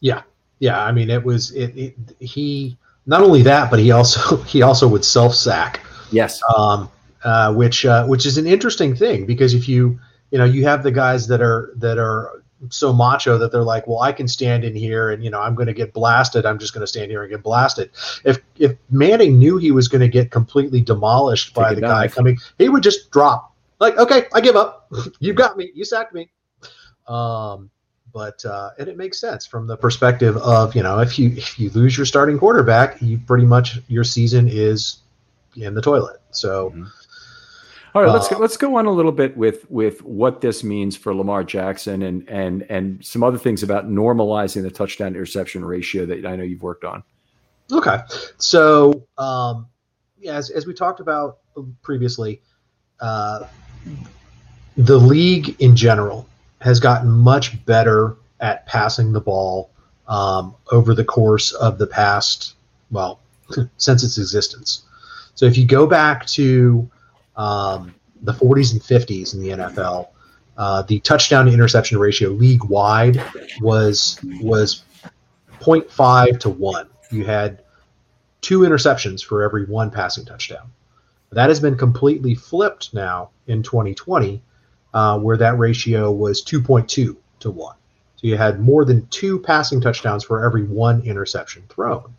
[0.00, 0.22] Yeah,
[0.60, 0.82] yeah.
[0.82, 1.94] I mean, it was it, it.
[2.20, 5.80] He not only that, but he also he also would self sack.
[6.12, 6.40] Yes.
[6.56, 6.90] um,
[7.22, 9.98] uh, which uh, which is an interesting thing because if you
[10.30, 13.86] you know you have the guys that are that are so macho that they're like,
[13.86, 16.46] well, I can stand in here and you know I'm going to get blasted.
[16.46, 17.90] I'm just going to stand here and get blasted.
[18.24, 22.08] If if Manning knew he was going to get completely demolished by Take the guy
[22.08, 23.54] coming, he would just drop.
[23.80, 24.90] Like, okay, I give up.
[25.20, 25.70] you got me.
[25.74, 26.30] You sacked me.
[27.08, 27.70] Um,
[28.12, 31.58] but uh, and it makes sense from the perspective of you know if you if
[31.58, 34.98] you lose your starting quarterback, you pretty much your season is
[35.56, 36.20] in the toilet.
[36.30, 36.70] So.
[36.70, 36.90] Mhm.
[37.92, 40.96] All right, let's go, let's go on a little bit with with what this means
[40.96, 46.06] for Lamar Jackson and and and some other things about normalizing the touchdown interception ratio
[46.06, 47.02] that I know you've worked on.
[47.72, 47.98] Okay,
[48.38, 49.66] so um,
[50.20, 51.38] yeah, as as we talked about
[51.82, 52.42] previously,
[53.00, 53.48] uh,
[54.76, 56.28] the league in general
[56.60, 59.70] has gotten much better at passing the ball
[60.08, 62.54] um, over the course of the past,
[62.90, 63.20] well,
[63.76, 64.82] since its existence.
[65.34, 66.90] So if you go back to
[67.36, 70.08] um, the 40s and 50s in the NFL,
[70.56, 73.22] uh, the touchdown to interception ratio league wide
[73.60, 74.82] was was
[75.60, 76.88] 0.5 to 1.
[77.10, 77.62] You had
[78.42, 80.70] two interceptions for every one passing touchdown.
[81.32, 84.42] That has been completely flipped now in 2020,
[84.94, 87.76] uh, where that ratio was 2.2 to 1.
[88.16, 92.14] So you had more than two passing touchdowns for every one interception thrown.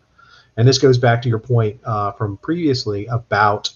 [0.56, 3.70] And this goes back to your point uh, from previously about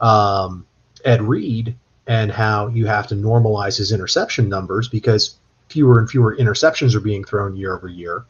[0.00, 0.66] um,
[1.04, 1.74] Ed Reed
[2.06, 5.36] and how you have to normalize his interception numbers because
[5.68, 8.24] fewer and fewer interceptions are being thrown year over year.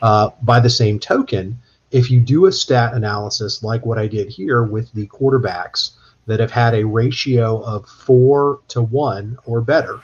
[0.00, 1.58] Uh, by the same token,
[1.90, 5.92] if you do a stat analysis like what I did here with the quarterbacks
[6.28, 10.00] that have had a ratio of four to one or better,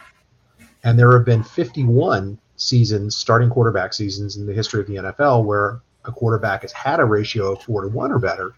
[0.83, 5.45] and there have been 51 seasons, starting quarterback seasons in the history of the NFL
[5.45, 8.55] where a quarterback has had a ratio of four to one or better,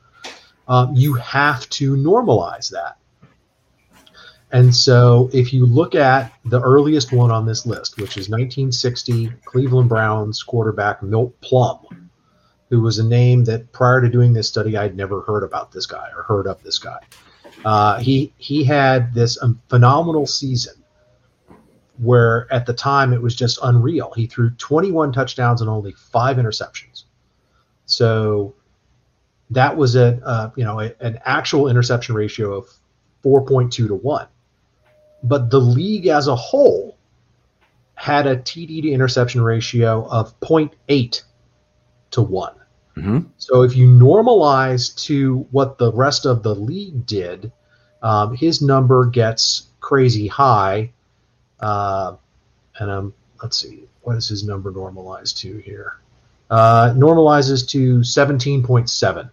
[0.68, 2.96] um, you have to normalize that.
[4.52, 9.33] And so if you look at the earliest one on this list, which is 1960
[9.44, 12.11] Cleveland Browns quarterback Milt Plum,
[12.70, 15.87] who was a name that prior to doing this study I'd never heard about this
[15.87, 16.98] guy or heard of this guy.
[17.64, 20.74] Uh, he he had this um, phenomenal season
[21.98, 24.12] where at the time it was just unreal.
[24.14, 27.04] He threw 21 touchdowns and only five interceptions.
[27.87, 28.54] So
[29.50, 32.68] that was a uh, you know a, an actual interception ratio of
[33.24, 34.28] 4.2 to one.
[35.22, 36.96] But the league as a whole
[37.94, 41.22] had a TD to interception ratio of 0.8
[42.12, 42.54] to one.
[42.96, 43.28] Mm-hmm.
[43.38, 47.52] So if you normalize to what the rest of the league did,
[48.02, 50.92] um, his number gets crazy high.
[51.61, 52.16] Uh,
[52.78, 55.98] and um, let's see, what is his number normalized to here?
[56.50, 59.30] Uh, normalizes to 17.7.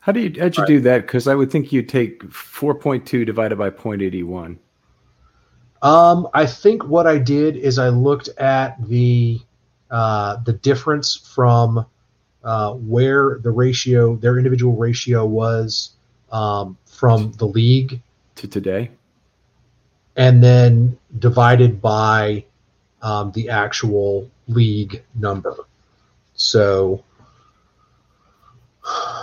[0.00, 0.68] How do you how'd you Right.
[0.68, 1.02] do that?
[1.02, 4.56] Because I would think you take four point two divided by 0.81.
[5.82, 9.40] Um, I think what I did is I looked at the
[9.90, 11.84] uh, the difference from
[12.46, 15.90] uh, where the ratio, their individual ratio was
[16.30, 18.00] um, from the league,
[18.36, 18.90] to today.
[20.16, 22.44] and then divided by
[23.02, 25.56] um, the actual league number.
[26.34, 27.02] So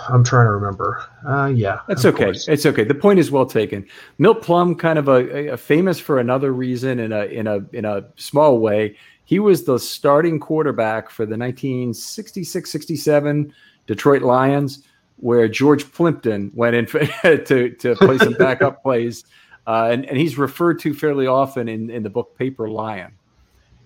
[0.08, 1.02] I'm trying to remember.
[1.26, 2.24] Uh, yeah, That's okay.
[2.26, 2.46] course.
[2.48, 2.84] It's okay.
[2.84, 3.86] The point is well taken.
[4.18, 7.86] Milt Plum, kind of a, a famous for another reason in a in a in
[7.86, 8.96] a small way.
[9.24, 13.50] He was the starting quarterback for the 1966-67
[13.86, 14.82] Detroit Lions,
[15.16, 19.24] where George Plimpton went in for, to to play some backup plays,
[19.66, 23.12] uh, and and he's referred to fairly often in in the book Paper Lion.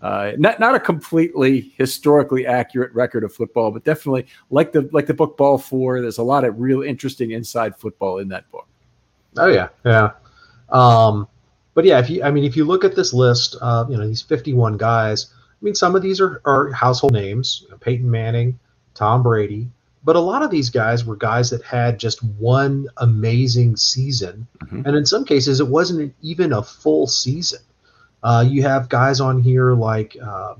[0.01, 5.07] Uh, not not a completely historically accurate record of football, but definitely like the like
[5.07, 6.01] the book Ball Four.
[6.01, 8.69] There's a lot of real interesting inside football in that book.
[9.37, 10.13] Oh yeah, yeah.
[10.71, 11.27] Um,
[11.79, 14.05] but yeah, if you, I mean, if you look at this list, uh, you know,
[14.05, 15.27] these 51 guys.
[15.33, 18.59] I mean, some of these are, are household names: you know, Peyton Manning,
[18.95, 19.69] Tom Brady.
[20.03, 24.87] But a lot of these guys were guys that had just one amazing season, Mhm.
[24.87, 27.61] and in some cases, it wasn't even a full season.
[28.25, 30.57] Uh, you have guys on here like uh,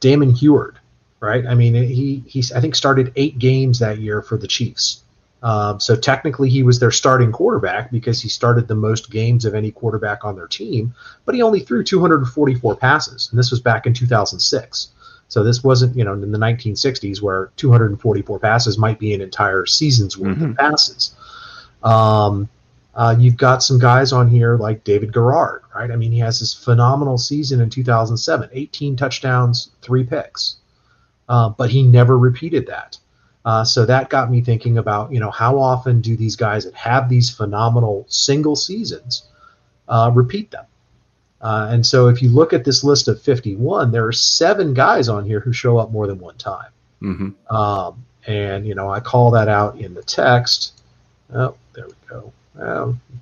[0.00, 0.76] Damon Huard,
[1.20, 1.44] right?
[1.46, 5.01] I mean, he he's I think started eight games that year for the Chiefs.
[5.42, 9.54] Um, so technically, he was their starting quarterback because he started the most games of
[9.54, 10.94] any quarterback on their team.
[11.24, 14.88] But he only threw 244 passes, and this was back in 2006.
[15.28, 19.66] So this wasn't, you know, in the 1960s where 244 passes might be an entire
[19.66, 20.50] season's worth Mhm.
[20.50, 21.12] of passes.
[21.82, 22.48] Um,
[22.94, 25.90] uh, you've got some guys on here like David Garrard, right?
[25.90, 30.56] I mean, he has this phenomenal season in 2007, 18 touchdowns, three picks,
[31.28, 32.98] uh, but he never repeated that.
[33.44, 36.74] Uh, so that got me thinking about, you know, how often do these guys that
[36.74, 39.24] have these phenomenal single seasons
[39.88, 40.64] uh, repeat them?
[41.40, 45.08] Uh, and so if you look at this list of 51, there are seven guys
[45.08, 46.70] on here who show up more than one time.
[47.02, 47.54] Mm-hmm.
[47.54, 50.80] Um, and, you know, I call that out in the text.
[51.34, 52.32] Oh, there we go.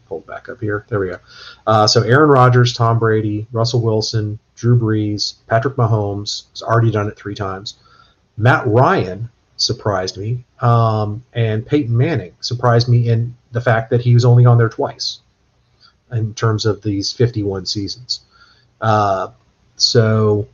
[0.07, 0.85] Pull back up here.
[0.89, 1.19] There we go.
[1.67, 7.09] Uh, so Aaron Rodgers, Tom Brady, Russell Wilson, Drew Brees, Patrick Mahomes has already done
[7.09, 7.77] it three times.
[8.37, 9.31] Matt Ryan
[9.61, 14.45] surprised me, um, and Peyton Manning surprised me in the fact that he was only
[14.47, 15.21] on there twice
[16.13, 18.21] in terms of these 51 seasons.
[18.81, 19.29] Uh,
[19.77, 20.49] so,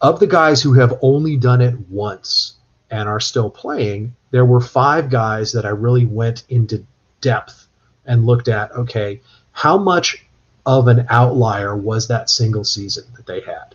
[0.00, 2.54] of the guys who have only done it once
[2.90, 6.84] and are still playing, there were five guys that I really went into
[7.20, 7.66] depth
[8.06, 9.20] and looked at okay,
[9.52, 10.24] how much
[10.66, 13.74] of an outlier was that single season that they had,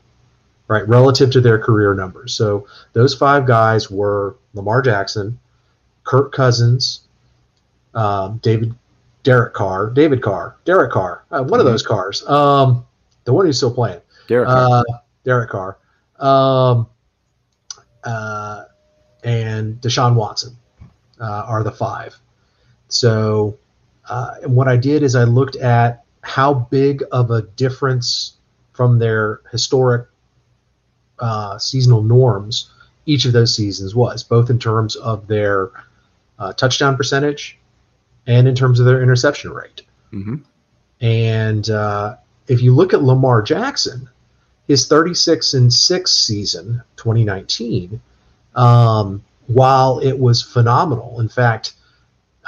[0.68, 2.34] right, relative to their career numbers?
[2.34, 5.40] So, those five guys were Lamar Jackson,
[6.04, 7.02] Kirk Cousins,
[7.94, 8.76] um, David
[9.24, 11.60] Derek Carr, David Carr, Derek Carr, uh, one mm-hmm.
[11.60, 12.86] of those cars, um,
[13.24, 14.80] the one who's still playing, Derek Carr.
[14.80, 14.84] Uh,
[15.24, 15.78] Derek Carr,
[16.20, 16.88] um,
[18.04, 18.64] uh,
[19.24, 20.58] and Deshaun Watson
[21.20, 22.16] uh, are the five.
[22.90, 23.58] So,
[24.10, 28.34] uh, and what I did is I looked at how big of a difference
[28.74, 30.08] from their historic
[31.20, 32.70] uh, seasonal norms
[33.06, 35.72] each of those seasons was, both in terms of their
[36.58, 37.58] touchdown percentage
[38.28, 39.82] and in terms of their interception rate.
[40.12, 40.36] Mm-hmm.
[41.02, 42.16] And uh,
[42.48, 44.10] if you look at Lamar Jackson,
[44.68, 48.02] his 36 and 6 season, 2019,
[48.56, 51.74] um, while it was phenomenal, in fact,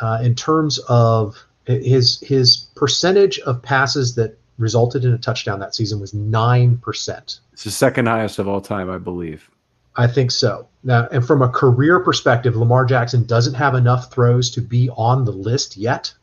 [0.01, 5.73] uh, in terms of his his percentage of passes that resulted in a touchdown that
[5.73, 7.39] season was nine percent.
[7.55, 9.49] It's the second highest of all time, I believe.
[9.95, 10.67] I think so.
[10.83, 15.23] Now, and from a career perspective, Lamar Jackson doesn't have enough throws to be on
[15.23, 16.13] the list yet.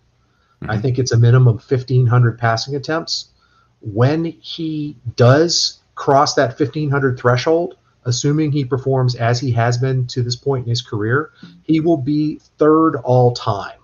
[0.60, 0.70] Mm-hmm.
[0.70, 3.30] I think it's a minimum 1,500 passing attempts.
[3.80, 10.22] When he does cross that 1,500 threshold, assuming he performs as he has been to
[10.22, 11.30] this point in his career,
[11.62, 13.80] he will be third all time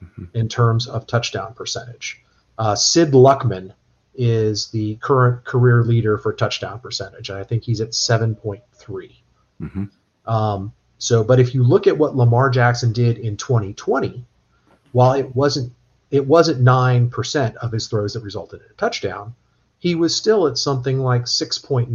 [0.00, 0.26] mm-hmm.
[0.34, 2.22] in terms of touchdown percentage.
[2.58, 3.72] Uh, Sid Luckman
[4.14, 7.30] is the current career leader for touchdown percentage.
[7.30, 8.62] I think he's at 7.3.
[9.60, 9.84] Mm-hmm.
[10.30, 14.24] Um, so, but if you look at what Lamar Jackson did in 2020,
[14.92, 15.72] while it wasn't
[16.10, 19.34] it wasn't nine percent of his throws that resulted in a touchdown,
[19.78, 21.88] he was still at something like 6.9.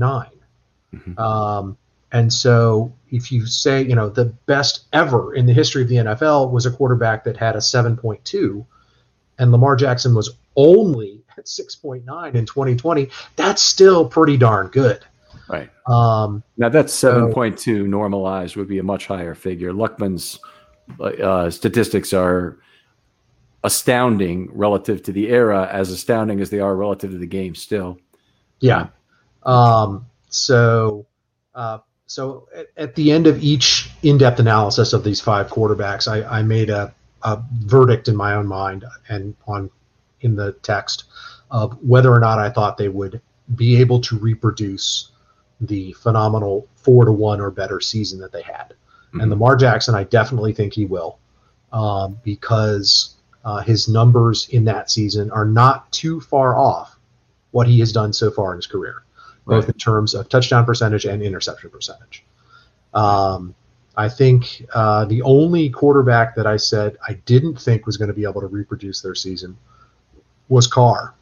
[0.94, 1.20] Mm-hmm.
[1.20, 1.78] Um,
[2.12, 5.96] and so, if you say you know the best ever in the history of the
[5.96, 8.66] NFL was a quarterback that had a 7.2,
[9.40, 15.04] and Lamar Jackson was only at 6.9 in 2020, that's still pretty darn good.
[15.48, 15.70] Right.
[15.88, 19.72] Um, now that's seven point two normalized would be a much higher figure.
[19.72, 20.40] Luckman's
[21.00, 22.60] uh, statistics are
[23.64, 27.56] astounding relative to the era, as astounding as they are relative to the game.
[27.56, 27.98] Still.
[28.60, 28.88] Yeah.
[29.44, 31.06] Um, so,
[31.56, 36.40] uh, so at, at, the end of each in-depth analysis of these five quarterbacks, I,
[36.40, 39.70] I made a, a verdict in my own mind and on
[40.22, 41.06] in the text
[41.52, 43.22] of whether or not I thought they would
[43.56, 45.12] be able to reproduce
[45.62, 48.74] the phenomenal four to one or better season that they had.
[49.08, 49.22] Mm-hmm.
[49.22, 51.20] And Lamar Jackson, I definitely think he will,
[51.72, 56.98] um, because uh, his numbers in that season are not too far off
[57.52, 59.04] what he has done so far in his career,
[59.46, 59.74] both right.
[59.74, 62.26] in terms of touchdown percentage and interception percentage.
[62.94, 63.56] Um,
[63.96, 68.14] I think uh, the only quarterback that I said I didn't think was going to
[68.14, 69.58] be able to reproduce their season
[70.50, 71.14] was Carr.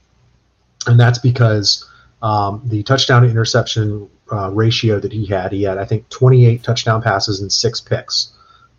[0.87, 1.89] And that's because
[2.21, 5.51] um, the touchdown to interception uh, ratio that he had.
[5.51, 8.33] He had, I think, 28 touchdown passes and six picks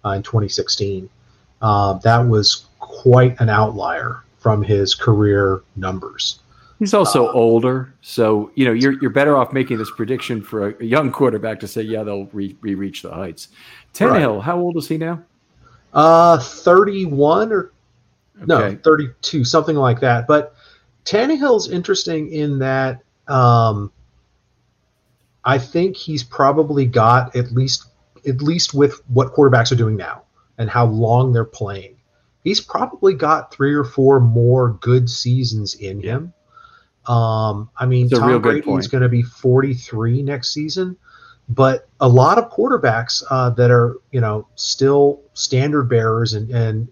[0.04, 1.08] uh, in 2016.
[1.62, 6.40] Uh, that was quite an outlier from his career numbers.
[6.78, 10.68] He's also uh, older, so you know you're you're better off making this prediction for
[10.68, 13.48] a, a young quarterback to say, yeah, they'll re- reach the heights.
[13.94, 14.44] Tannehill, right.
[14.44, 15.22] how old is he now?
[15.94, 17.72] Uh, 31 or
[18.38, 18.46] okay.
[18.46, 20.26] no, 32, something like that.
[20.26, 20.54] But
[21.04, 23.92] Tannehill's interesting in that um,
[25.44, 27.86] I think he's probably got at least
[28.26, 30.24] at least with what quarterbacks are doing now
[30.58, 31.96] and how long they're playing.
[32.42, 36.32] He's probably got three or four more good seasons in him.
[37.06, 40.96] Um, I mean, it's Tom Brady is going to be 43 next season,
[41.48, 46.88] but a lot of quarterbacks uh, that are you know still standard bearers and, and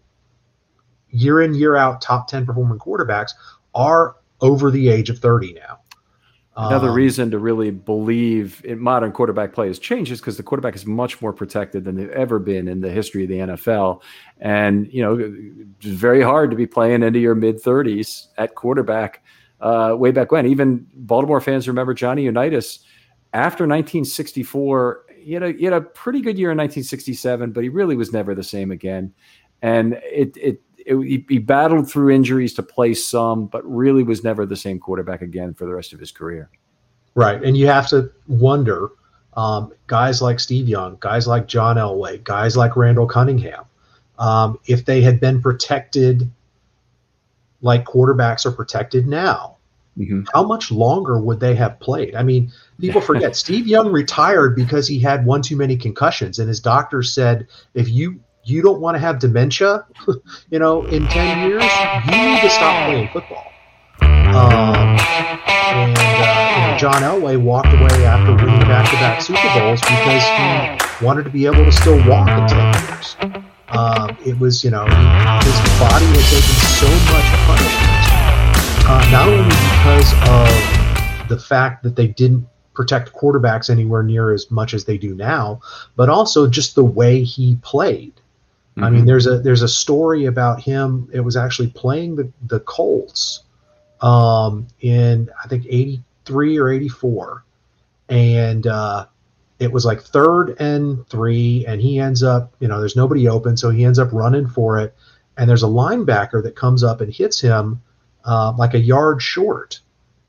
[1.15, 3.33] year in year out top 10 performing quarterbacks
[3.75, 5.79] are over the age of 30 now.
[6.57, 10.43] Another um, reason to really believe in modern quarterback play has changed is because the
[10.45, 14.03] quarterback is much more protected than they've ever been in the history of the NFL.
[14.39, 15.19] And, you know,
[15.81, 19.25] it's very hard to be playing into your mid 30s at quarterback
[19.61, 20.47] uh, way back when.
[20.47, 22.85] Even Baltimore fans remember Johnny Unitas
[23.33, 25.07] after 1964.
[25.19, 28.13] He had, a, he had a pretty good year in 1967, but he really was
[28.13, 29.13] never the same again.
[29.61, 34.25] And it, it it, he, he battled through injuries to play some, but really was
[34.25, 36.51] never the same quarterback again for the rest of his career.
[37.15, 38.89] Right, and you have to wonder,
[39.37, 43.65] um, guys like Steve Young, guys like John Elway, guys like Randall Cunningham,
[44.19, 46.31] um, if they had been protected
[47.63, 49.57] like quarterbacks are protected now,
[49.97, 50.23] mm-hmm.
[50.33, 52.15] how much longer would they have played?
[52.15, 56.49] I mean, people forget Steve Young retired because he had one too many concussions, and
[56.49, 59.87] his doctor said if you you don't want to have dementia,
[60.51, 61.63] you know, in ten years,
[62.07, 63.51] you need to stop playing football.
[64.01, 64.99] Um,
[65.75, 71.05] and uh, you know, John Elway walked away after winning back-to-back Super Bowls because he
[71.05, 73.17] wanted to be able to still walk in ten years.
[73.69, 78.05] Um, it was, you know, his body had taken so much punishment,
[78.89, 84.51] uh, not only because of the fact that they didn't protect quarterbacks anywhere near as
[84.51, 85.61] much as they do now,
[85.97, 88.13] but also just the way he played.
[88.77, 88.85] Mm-hmm.
[88.85, 89.07] I mean, mm-hmm.
[89.07, 91.09] there's a there's a story about him.
[91.13, 93.45] It was actually playing the the Colts
[94.01, 97.45] um, in I think '83 or '84,
[98.09, 99.07] and uh,
[99.61, 103.57] it was like third and three, and he ends up, you know, there's nobody open,
[103.57, 104.95] so he ends up running for it,
[105.37, 107.81] and there's a linebacker that comes up and hits him
[108.25, 109.81] uh, like a yard short,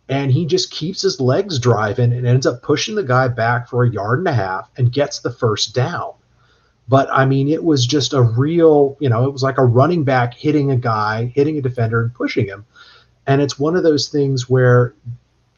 [0.07, 3.83] and he just keeps his legs driving and ends up pushing the guy back for
[3.83, 6.13] a yard and a half and gets the first down.
[6.87, 10.03] But I mean, it was just a real, you know, it was like a running
[10.03, 12.65] back hitting a guy, hitting a defender, and pushing him.
[13.27, 14.93] And it's one of those things where,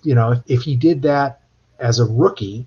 [0.04, 1.42] you know, if, if he did that
[1.80, 2.66] as a rookie,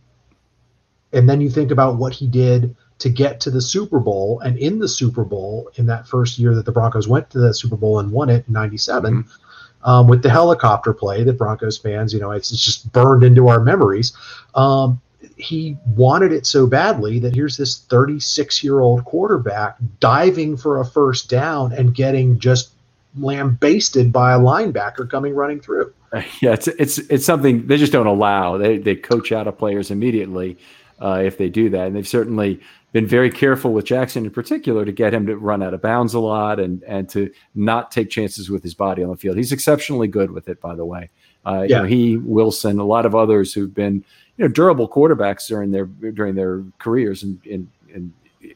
[1.12, 4.58] and then you think about what he did to get to the Super Bowl, and
[4.58, 7.76] in the Super Bowl, in that first year that the Broncos went to the Super
[7.76, 9.90] Bowl and won it in '97, mm-hmm.
[9.90, 13.48] um, with the helicopter play that Broncos fans, you know, it's, it's just burned into
[13.48, 14.12] our memories.
[14.54, 15.00] Um,
[15.40, 20.84] he wanted it so badly that here's this 36 year old quarterback diving for a
[20.84, 22.72] first down and getting just
[23.16, 25.92] lambasted by a linebacker coming running through.
[26.40, 28.58] Yeah, it's it's it's something they just don't allow.
[28.58, 30.58] They they coach out of players immediately
[31.00, 31.86] uh, if they do that.
[31.86, 32.60] And they've certainly
[32.92, 36.14] been very careful with Jackson in particular to get him to run out of bounds
[36.14, 39.36] a lot and and to not take chances with his body on the field.
[39.36, 41.10] He's exceptionally good with it, by the way.
[41.46, 41.76] Uh, yeah.
[41.76, 44.04] You know, he, Wilson, a lot of others who've been
[44.36, 47.70] you know durable quarterbacks during their during their careers, and in,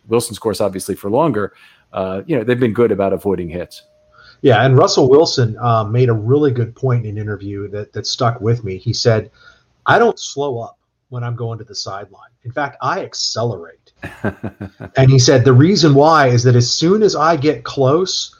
[0.09, 1.55] Wilson's course, obviously for longer.
[1.93, 3.85] Uh, you know, they've been good about avoiding hits.
[4.43, 8.07] Yeah, and Russell Wilson uh, made a really good point in an interview that that
[8.07, 8.77] stuck with me.
[8.77, 9.31] He said,
[9.87, 10.79] "I don't slow up
[11.09, 12.31] when I'm going to the sideline.
[12.43, 13.93] In fact, I accelerate.
[14.97, 18.37] and he said the reason why is that as soon as I get close,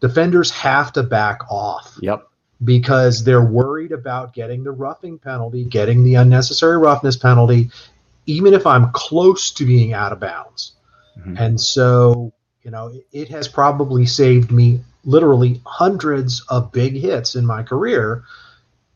[0.00, 1.96] defenders have to back off.
[2.00, 2.28] Yep.
[2.62, 7.70] Because they're worried about getting the roughing penalty, getting the unnecessary roughness penalty,
[8.26, 10.72] even if I'm close to being out of bounds.
[11.18, 11.36] Mm-hmm.
[11.38, 12.32] And so,
[12.62, 17.62] you know, it, it has probably saved me literally hundreds of big hits in my
[17.62, 18.24] career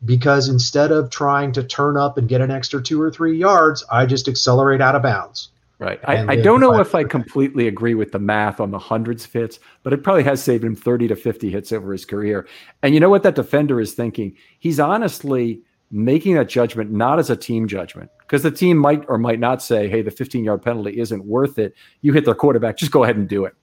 [0.03, 3.83] because instead of trying to turn up and get an extra two or three yards,
[3.91, 5.49] I just accelerate out of bounds.
[5.77, 5.99] Right.
[6.05, 9.33] I, I don't know if I completely agree with the math on the hundreds of
[9.33, 12.47] hits, but it probably has saved him 30 to 50 hits over his career.
[12.81, 14.37] And you know what that defender is thinking?
[14.59, 15.61] He's honestly
[15.91, 19.61] making that judgment not as a team judgment because the team might or might not
[19.61, 21.73] say, hey, the 15 yard penalty isn't worth it.
[22.01, 23.53] You hit their quarterback, just go ahead and do it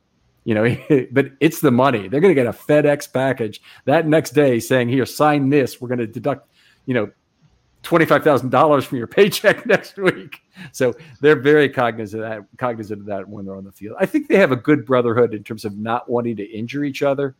[0.44, 0.76] you know,
[1.12, 2.08] but it's the money.
[2.08, 5.80] They're going to get a FedEx package that next day saying, "Here, sign this.
[5.80, 6.48] We're going to deduct,
[6.86, 7.10] you know,
[7.83, 10.41] twenty-five thousand dollars from your paycheck next week."
[10.72, 12.59] So they're very cognizant of that.
[12.59, 13.97] Cognizant of that when they're on the field.
[14.01, 17.03] I think they have a good brotherhood in terms of not wanting to injure each
[17.03, 17.37] other,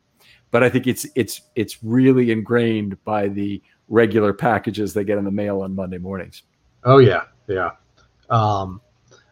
[0.51, 5.25] but I think it's it's it's really ingrained by the regular packages they get in
[5.25, 6.43] the mail on Monday mornings.
[6.85, 7.71] Oh yeah, yeah.
[8.31, 8.81] Um,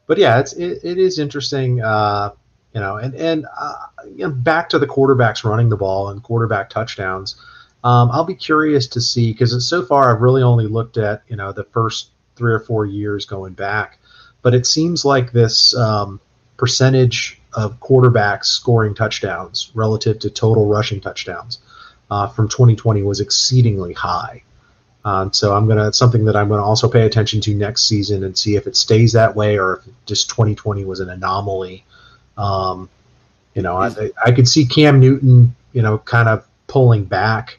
[0.06, 1.80] but yeah, it's it, it is interesting.
[1.80, 2.32] Uh,
[2.74, 6.22] you know, and and uh, you know, back to the quarterbacks running the ball and
[6.22, 7.36] quarterback touchdowns.
[7.82, 11.36] Um, I'll be curious to see because so far I've really only looked at you
[11.36, 13.98] know the first three or four years going back,
[14.42, 16.20] but it seems like this um,
[16.56, 21.58] percentage of quarterbacks scoring touchdowns relative to total rushing touchdowns
[22.10, 24.42] uh, from 2020 was exceedingly high.
[25.04, 28.36] Um, so I'm gonna something that I'm gonna also pay attention to next season and
[28.36, 31.84] see if it stays that way or if just 2020 was an anomaly
[32.40, 32.88] um,
[33.54, 37.58] you know, I, I could see Cam Newton, you know, kind of pulling back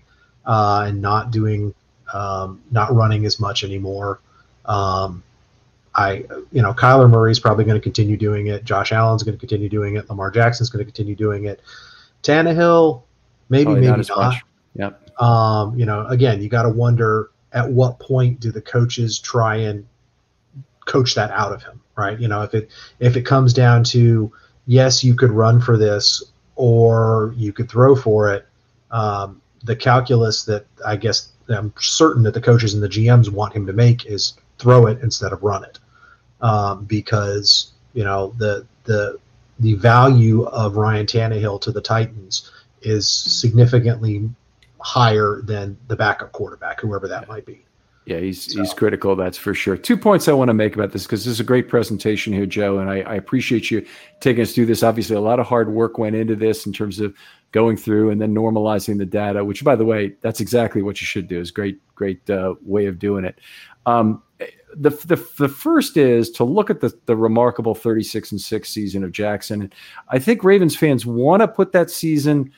[0.52, 1.74] uh, and not doing,
[2.14, 4.20] um, not running as much anymore.
[4.66, 5.24] Um,
[5.96, 8.66] I, you know, Kyler Murray is probably going to continue doing it.
[8.66, 10.10] Josh Allen's going to continue doing it.
[10.10, 11.62] Lamar Jackson's going to continue doing it.
[12.22, 13.04] Tannehill,
[13.48, 14.18] maybe, probably maybe not.
[14.18, 14.36] not.
[14.76, 15.22] Yep.
[15.22, 19.56] Um, you know, again, you got to wonder at what point do the coaches try
[19.56, 19.88] and
[20.86, 22.20] coach that out of him, right?
[22.20, 24.34] You know, if it if it comes down to
[24.68, 26.24] yes, you could run for this,
[26.58, 28.46] or you could throw for it.
[28.92, 33.54] Um, the calculus that I guess I'm certain that the coaches and the GMs want
[33.54, 35.80] him to make is throw it instead of run it,
[36.42, 39.20] um, because you know the the
[39.60, 42.52] the value of Ryan Tannehill to the Titans
[42.82, 44.30] is significantly
[44.80, 47.64] higher than the backup quarterback, whoever that might be.
[48.06, 48.60] Yeah, he's so.
[48.60, 49.16] he's critical.
[49.16, 49.78] That's for sure.
[49.78, 52.48] Two points I want to make about this because this is a great presentation here,
[52.48, 53.86] Joe, and I, I, appreciate you
[54.22, 54.82] taking us through this.
[54.82, 57.14] Obviously, a lot of hard work went into this in terms of
[57.52, 59.46] going through and then normalizing the data.
[59.46, 61.40] Which, by the way, that's exactly what you should do.
[61.40, 63.38] is great, great uh, way of doing it.
[63.86, 64.24] Um,
[64.76, 69.04] the, the the first is to look at the the remarkable 36 and six season
[69.04, 69.72] of Jackson.
[70.10, 72.52] I think Ravens fans want to put that season,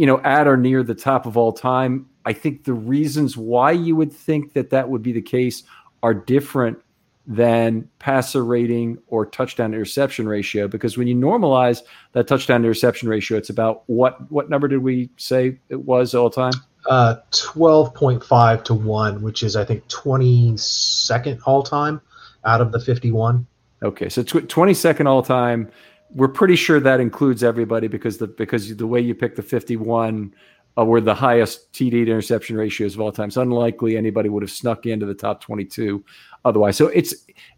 [0.00, 3.72] you know, at or near the top of all time I think the reasons why
[3.72, 5.62] you would think that that would be the case
[6.02, 6.78] are different
[7.26, 11.82] than passer rating or touchdown interception ratio because when you normalize
[12.12, 16.30] that touchdown interception ratio it's about what what number did we say it was all
[16.30, 16.54] time?
[16.86, 22.00] Uh 12.5 to 1 which is i think 22nd all time
[22.46, 23.46] out of the 51
[23.82, 25.70] okay so tw- 22nd all time
[26.14, 30.34] we're pretty sure that includes everybody because the because the way you pick the 51
[30.78, 33.28] uh, were the highest TD to interception ratios of all time.
[33.28, 36.04] It's unlikely anybody would have snuck into the top 22
[36.44, 36.76] otherwise.
[36.76, 37.14] So it's,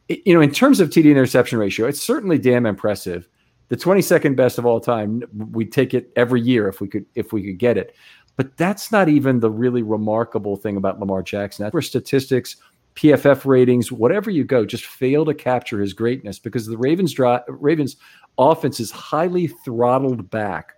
[0.08, 3.28] you know, in terms of TD interception ratio, it's certainly damn impressive.
[3.68, 5.22] The 22nd best of all time.
[5.50, 7.94] We take it every year if we could if we could get it.
[8.36, 11.64] But that's not even the really remarkable thing about Lamar Jackson.
[11.64, 12.56] That's where statistics,
[12.94, 17.40] PFF ratings, whatever you go, just fail to capture his greatness because the Ravens draw,
[17.48, 17.96] Ravens
[18.38, 20.74] offense is highly throttled back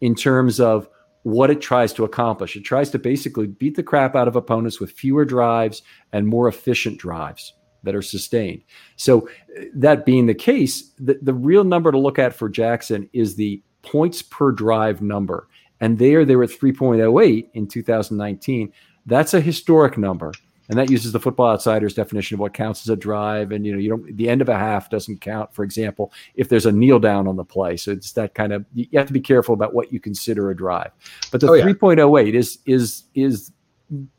[0.00, 0.88] in terms of
[1.22, 2.56] what it tries to accomplish.
[2.56, 5.82] It tries to basically beat the crap out of opponents with fewer drives
[6.12, 8.62] and more efficient drives that are sustained.
[8.96, 9.28] So,
[9.74, 13.62] that being the case, the, the real number to look at for Jackson is the
[13.82, 15.48] points per drive number.
[15.80, 18.72] And there they were at 3.08 in 2019.
[19.06, 20.32] That's a historic number
[20.70, 23.50] and that uses the Football Outsiders definition of what counts as a drive.
[23.50, 26.48] And you know, you don't the end of a half doesn't count, for example, if
[26.48, 27.76] there's a kneel down on the play.
[27.76, 30.56] So it's that kind of you have to be careful about what you consider a
[30.56, 30.92] drive.
[31.32, 31.64] But the oh, yeah.
[31.64, 33.50] 3.08 is is is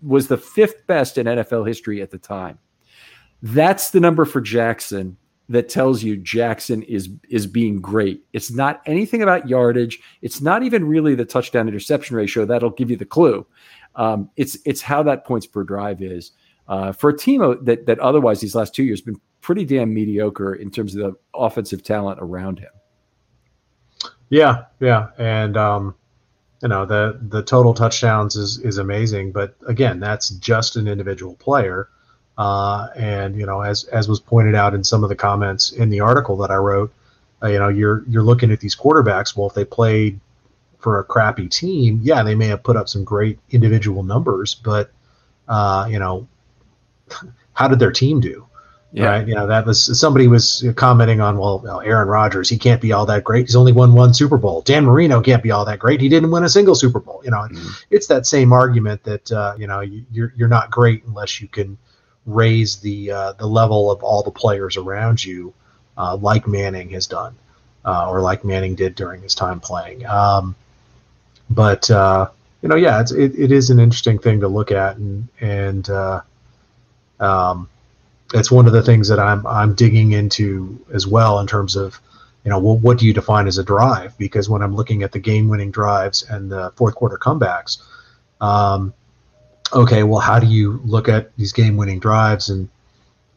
[0.01, 2.59] was the fifth best in NFL history at the time.
[3.41, 5.15] That's the number for Jackson
[5.47, 8.25] that tells you Jackson is is being great.
[8.33, 10.01] It's not anything about yardage.
[10.21, 12.43] It's not even really the touchdown interception ratio.
[12.43, 13.45] That'll give you the clue.
[13.95, 16.31] Um, it's it's how that points per drive is
[16.67, 20.55] uh, for a team that that otherwise these last two years been pretty damn mediocre
[20.55, 22.69] in terms of the offensive talent around him.
[24.29, 25.95] Yeah, yeah, and um,
[26.61, 31.35] you know the the total touchdowns is is amazing, but again, that's just an individual
[31.35, 31.89] player.
[32.37, 35.89] Uh, and you know, as as was pointed out in some of the comments in
[35.89, 36.93] the article that I wrote,
[37.43, 39.35] uh, you know, you're you're looking at these quarterbacks.
[39.35, 40.19] Well, if they played
[40.79, 44.91] for a crappy team, yeah, they may have put up some great individual numbers, but
[45.47, 46.27] uh, you know,
[47.53, 48.47] how did their team do?
[48.93, 49.05] Yeah.
[49.05, 49.27] Right.
[49.27, 53.05] You know, that was somebody was commenting on, well, Aaron Rodgers, he can't be all
[53.05, 53.45] that great.
[53.45, 54.61] He's only won one Super Bowl.
[54.63, 56.01] Dan Marino can't be all that great.
[56.01, 57.21] He didn't win a single Super Bowl.
[57.23, 57.69] You know, mm-hmm.
[57.89, 61.77] it's that same argument that, uh, you know, you're, you're not great unless you can
[62.25, 65.53] raise the, uh, the level of all the players around you,
[65.97, 67.33] uh, like Manning has done,
[67.85, 70.05] uh, or like Manning did during his time playing.
[70.05, 70.53] Um,
[71.49, 72.27] but, uh,
[72.61, 75.89] you know, yeah, it's, it, it is an interesting thing to look at and, and,
[75.89, 76.21] uh,
[77.21, 77.69] um,
[78.33, 81.99] it's one of the things that I'm I'm digging into as well in terms of
[82.43, 84.17] you know well, what do you define as a drive?
[84.17, 87.77] Because when I'm looking at the game-winning drives and the fourth quarter comebacks,
[88.41, 88.93] um,
[89.73, 92.67] okay, well, how do you look at these game-winning drives and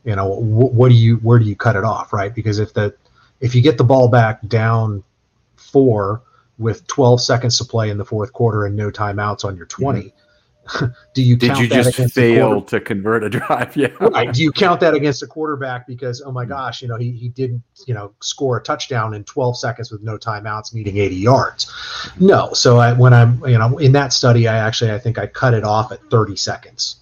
[0.05, 2.35] you know wh- what do you where do you cut it off, right?
[2.35, 2.95] Because if the
[3.41, 5.05] if you get the ball back down
[5.57, 6.23] four
[6.57, 10.01] with 12 seconds to play in the fourth quarter and no timeouts on your 20.
[10.01, 10.14] Mm-hmm
[11.15, 13.77] do you did you just fail to convert a drive?
[13.85, 13.89] Yeah.
[14.01, 14.33] Right.
[14.33, 16.51] Do you count that against a quarterback because oh my hmm.
[16.51, 20.03] gosh, you know he he didn't you know score a touchdown in 12 seconds with
[20.03, 21.73] no timeouts, needing 80 yards?
[22.21, 22.53] No.
[22.53, 25.55] So I, when I'm you know in that study, I actually I think I cut
[25.55, 26.97] it off at 30 seconds.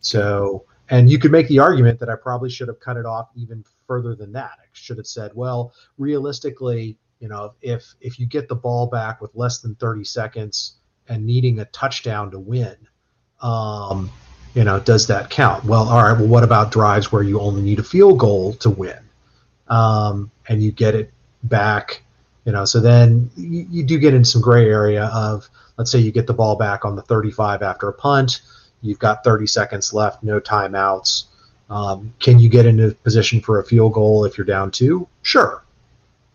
[0.00, 3.28] So and you could make the argument that I probably should have cut it off
[3.36, 4.52] even further than that.
[4.58, 9.20] I should have said, well, realistically, you know, if if you get the ball back
[9.20, 10.76] with less than 30 seconds
[11.08, 12.76] and needing a touchdown to win
[13.44, 14.10] um,
[14.54, 15.64] you know, does that count?
[15.64, 16.18] Well, all right.
[16.18, 18.98] Well, what about drives where you only need a field goal to win,
[19.68, 21.12] um, and you get it
[21.44, 22.02] back?
[22.44, 25.98] You know, so then you, you do get into some gray area of, let's say,
[25.98, 28.42] you get the ball back on the 35 after a punt.
[28.82, 31.24] You've got 30 seconds left, no timeouts.
[31.70, 35.08] Um, can you get into position for a field goal if you're down two?
[35.22, 35.64] Sure.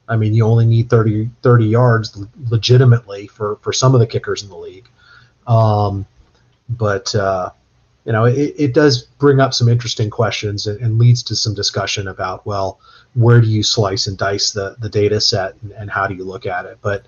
[0.07, 4.41] I mean, you only need 30, 30 yards legitimately for, for some of the kickers
[4.41, 4.89] in the league.
[5.45, 6.07] Um,
[6.69, 7.49] but, uh,
[8.05, 11.53] you know, it, it does bring up some interesting questions and, and, leads to some
[11.53, 12.79] discussion about, well,
[13.13, 16.23] where do you slice and dice the, the data set and, and how do you
[16.23, 16.77] look at it?
[16.81, 17.05] But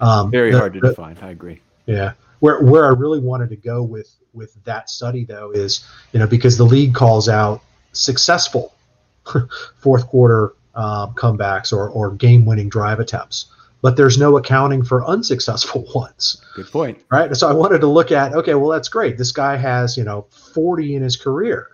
[0.00, 1.16] um, very the, hard to the, define.
[1.22, 1.60] I agree.
[1.86, 2.12] Yeah.
[2.40, 6.26] Where, where I really wanted to go with, with that study, though, is, you know,
[6.26, 7.62] because the league calls out
[7.92, 8.74] successful
[9.78, 13.46] fourth quarter um, comebacks or, or game winning drive attempts.
[13.84, 16.42] But there's no accounting for unsuccessful ones.
[16.54, 17.04] Good point.
[17.10, 17.36] Right.
[17.36, 19.18] So I wanted to look at okay, well, that's great.
[19.18, 21.68] This guy has, you know, 40 in his career.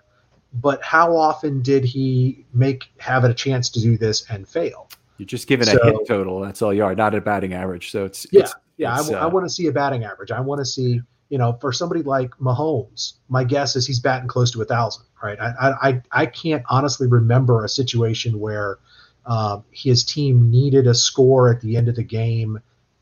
[0.53, 4.89] But how often did he make have a chance to do this and fail?
[5.19, 6.41] You're just giving so, a hit total.
[6.41, 7.91] That's all you are, not a batting average.
[7.91, 8.99] So it's yeah, it's, yeah.
[8.99, 10.31] It's, I, uh, I want to see a batting average.
[10.31, 10.99] I want to see,
[11.29, 15.05] you know, for somebody like Mahomes, my guess is he's batting close to a thousand.
[15.23, 15.39] Right.
[15.39, 18.79] I I I can't honestly remember a situation where
[19.25, 22.59] uh, his team needed a score at the end of the game,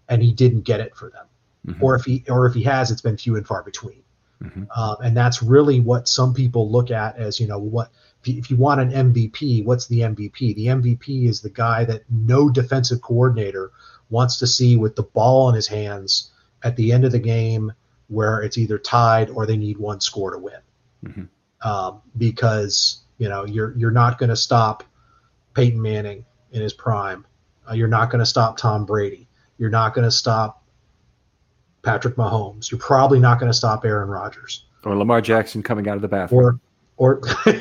[0.08, 1.26] and he didn't get it for them.
[1.68, 1.84] Mm-hmm.
[1.84, 4.04] Or if he or if he has, it's been few and far between.
[4.44, 4.64] Mm-hmm.
[4.74, 7.92] Uh, and that's really what some people look at as you know what
[8.22, 10.56] if you, if you, want an MVP, what's the MVP?
[10.56, 13.72] The MVP is the guy that no defensive coordinator
[14.10, 16.32] wants to see with the ball in his hands
[16.64, 17.72] at the end of the game,
[18.08, 20.60] where it's either tied or they need one score to win.
[21.06, 21.68] Mm-hmm.
[21.68, 24.84] Um, because you know you're you're not going to stop
[25.60, 27.26] Peyton Manning in his prime.
[27.70, 29.28] Uh, you're not going to stop Tom Brady.
[29.58, 30.64] You're not going to stop
[31.84, 32.72] Patrick Mahomes.
[32.72, 36.08] You're probably not going to stop Aaron Rodgers or Lamar Jackson coming out of the
[36.08, 36.42] bathroom.
[36.42, 36.60] Or
[36.96, 37.22] or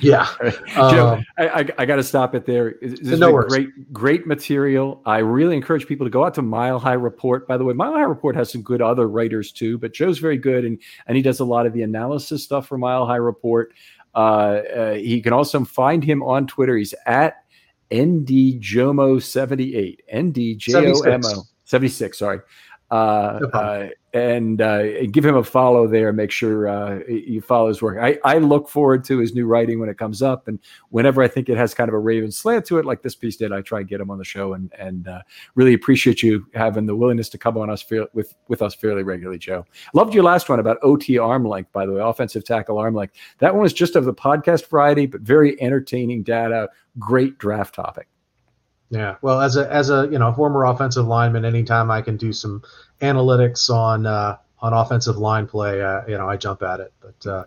[0.00, 0.26] yeah,
[0.74, 2.76] Joe, um, I, I, I got to stop it there.
[2.80, 5.02] This no great, great material.
[5.04, 7.46] I really encourage people to go out to Mile High Report.
[7.46, 10.38] By the way, Mile High Report has some good other writers too, but Joe's very
[10.38, 13.74] good and and he does a lot of the analysis stuff for Mile High Report.
[14.14, 16.76] Uh, uh, he can also find him on Twitter.
[16.76, 17.42] He's at
[17.90, 22.18] ndjomo78, ndjomo 76.
[22.18, 22.40] Sorry.
[22.90, 26.12] Uh, uh, and uh, give him a follow there.
[26.12, 27.98] Make sure uh, you follow his work.
[28.02, 31.28] I, I look forward to his new writing when it comes up, and whenever I
[31.28, 33.60] think it has kind of a Raven slant to it, like this piece did, I
[33.60, 34.54] try and get him on the show.
[34.54, 35.22] And and uh,
[35.54, 39.38] really appreciate you having the willingness to come on us with with us fairly regularly,
[39.38, 39.64] Joe.
[39.94, 43.14] Loved your last one about OT arm length, by the way, offensive tackle arm length.
[43.38, 46.68] That one was just of the podcast variety, but very entertaining data.
[46.98, 48.08] Great draft topic.
[48.90, 52.32] Yeah, well, as a as a you know former offensive lineman, anytime I can do
[52.32, 52.62] some
[53.00, 56.92] analytics on uh, on offensive line play, uh, you know, I jump at it.
[57.00, 57.44] But uh,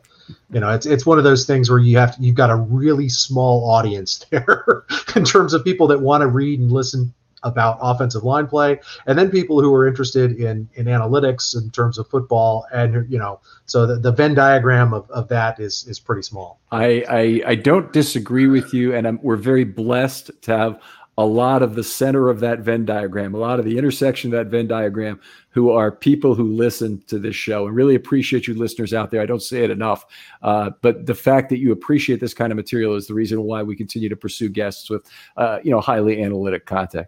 [0.51, 2.55] you know, it's it's one of those things where you have to, you've got a
[2.55, 4.85] really small audience there
[5.15, 7.13] in terms of people that want to read and listen
[7.45, 11.97] about offensive line play, and then people who are interested in in analytics in terms
[11.97, 15.99] of football, and you know, so the, the Venn diagram of, of that is is
[15.99, 16.59] pretty small.
[16.71, 20.79] I I, I don't disagree with you, and I'm, we're very blessed to have
[21.17, 24.37] a lot of the center of that Venn diagram, a lot of the intersection of
[24.37, 28.55] that Venn diagram, who are people who listen to this show and really appreciate you
[28.55, 29.21] listeners out there.
[29.21, 30.05] I don't say it enough,
[30.41, 33.61] uh, but the fact that you appreciate this kind of material is the reason why
[33.61, 35.07] we continue to pursue guests with,
[35.37, 37.07] uh, you know, highly analytic content.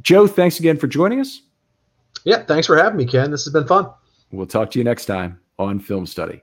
[0.00, 1.42] Joe, thanks again for joining us.
[2.24, 3.30] Yeah, thanks for having me, Ken.
[3.30, 3.90] This has been fun.
[4.32, 6.42] We'll talk to you next time on Film Study.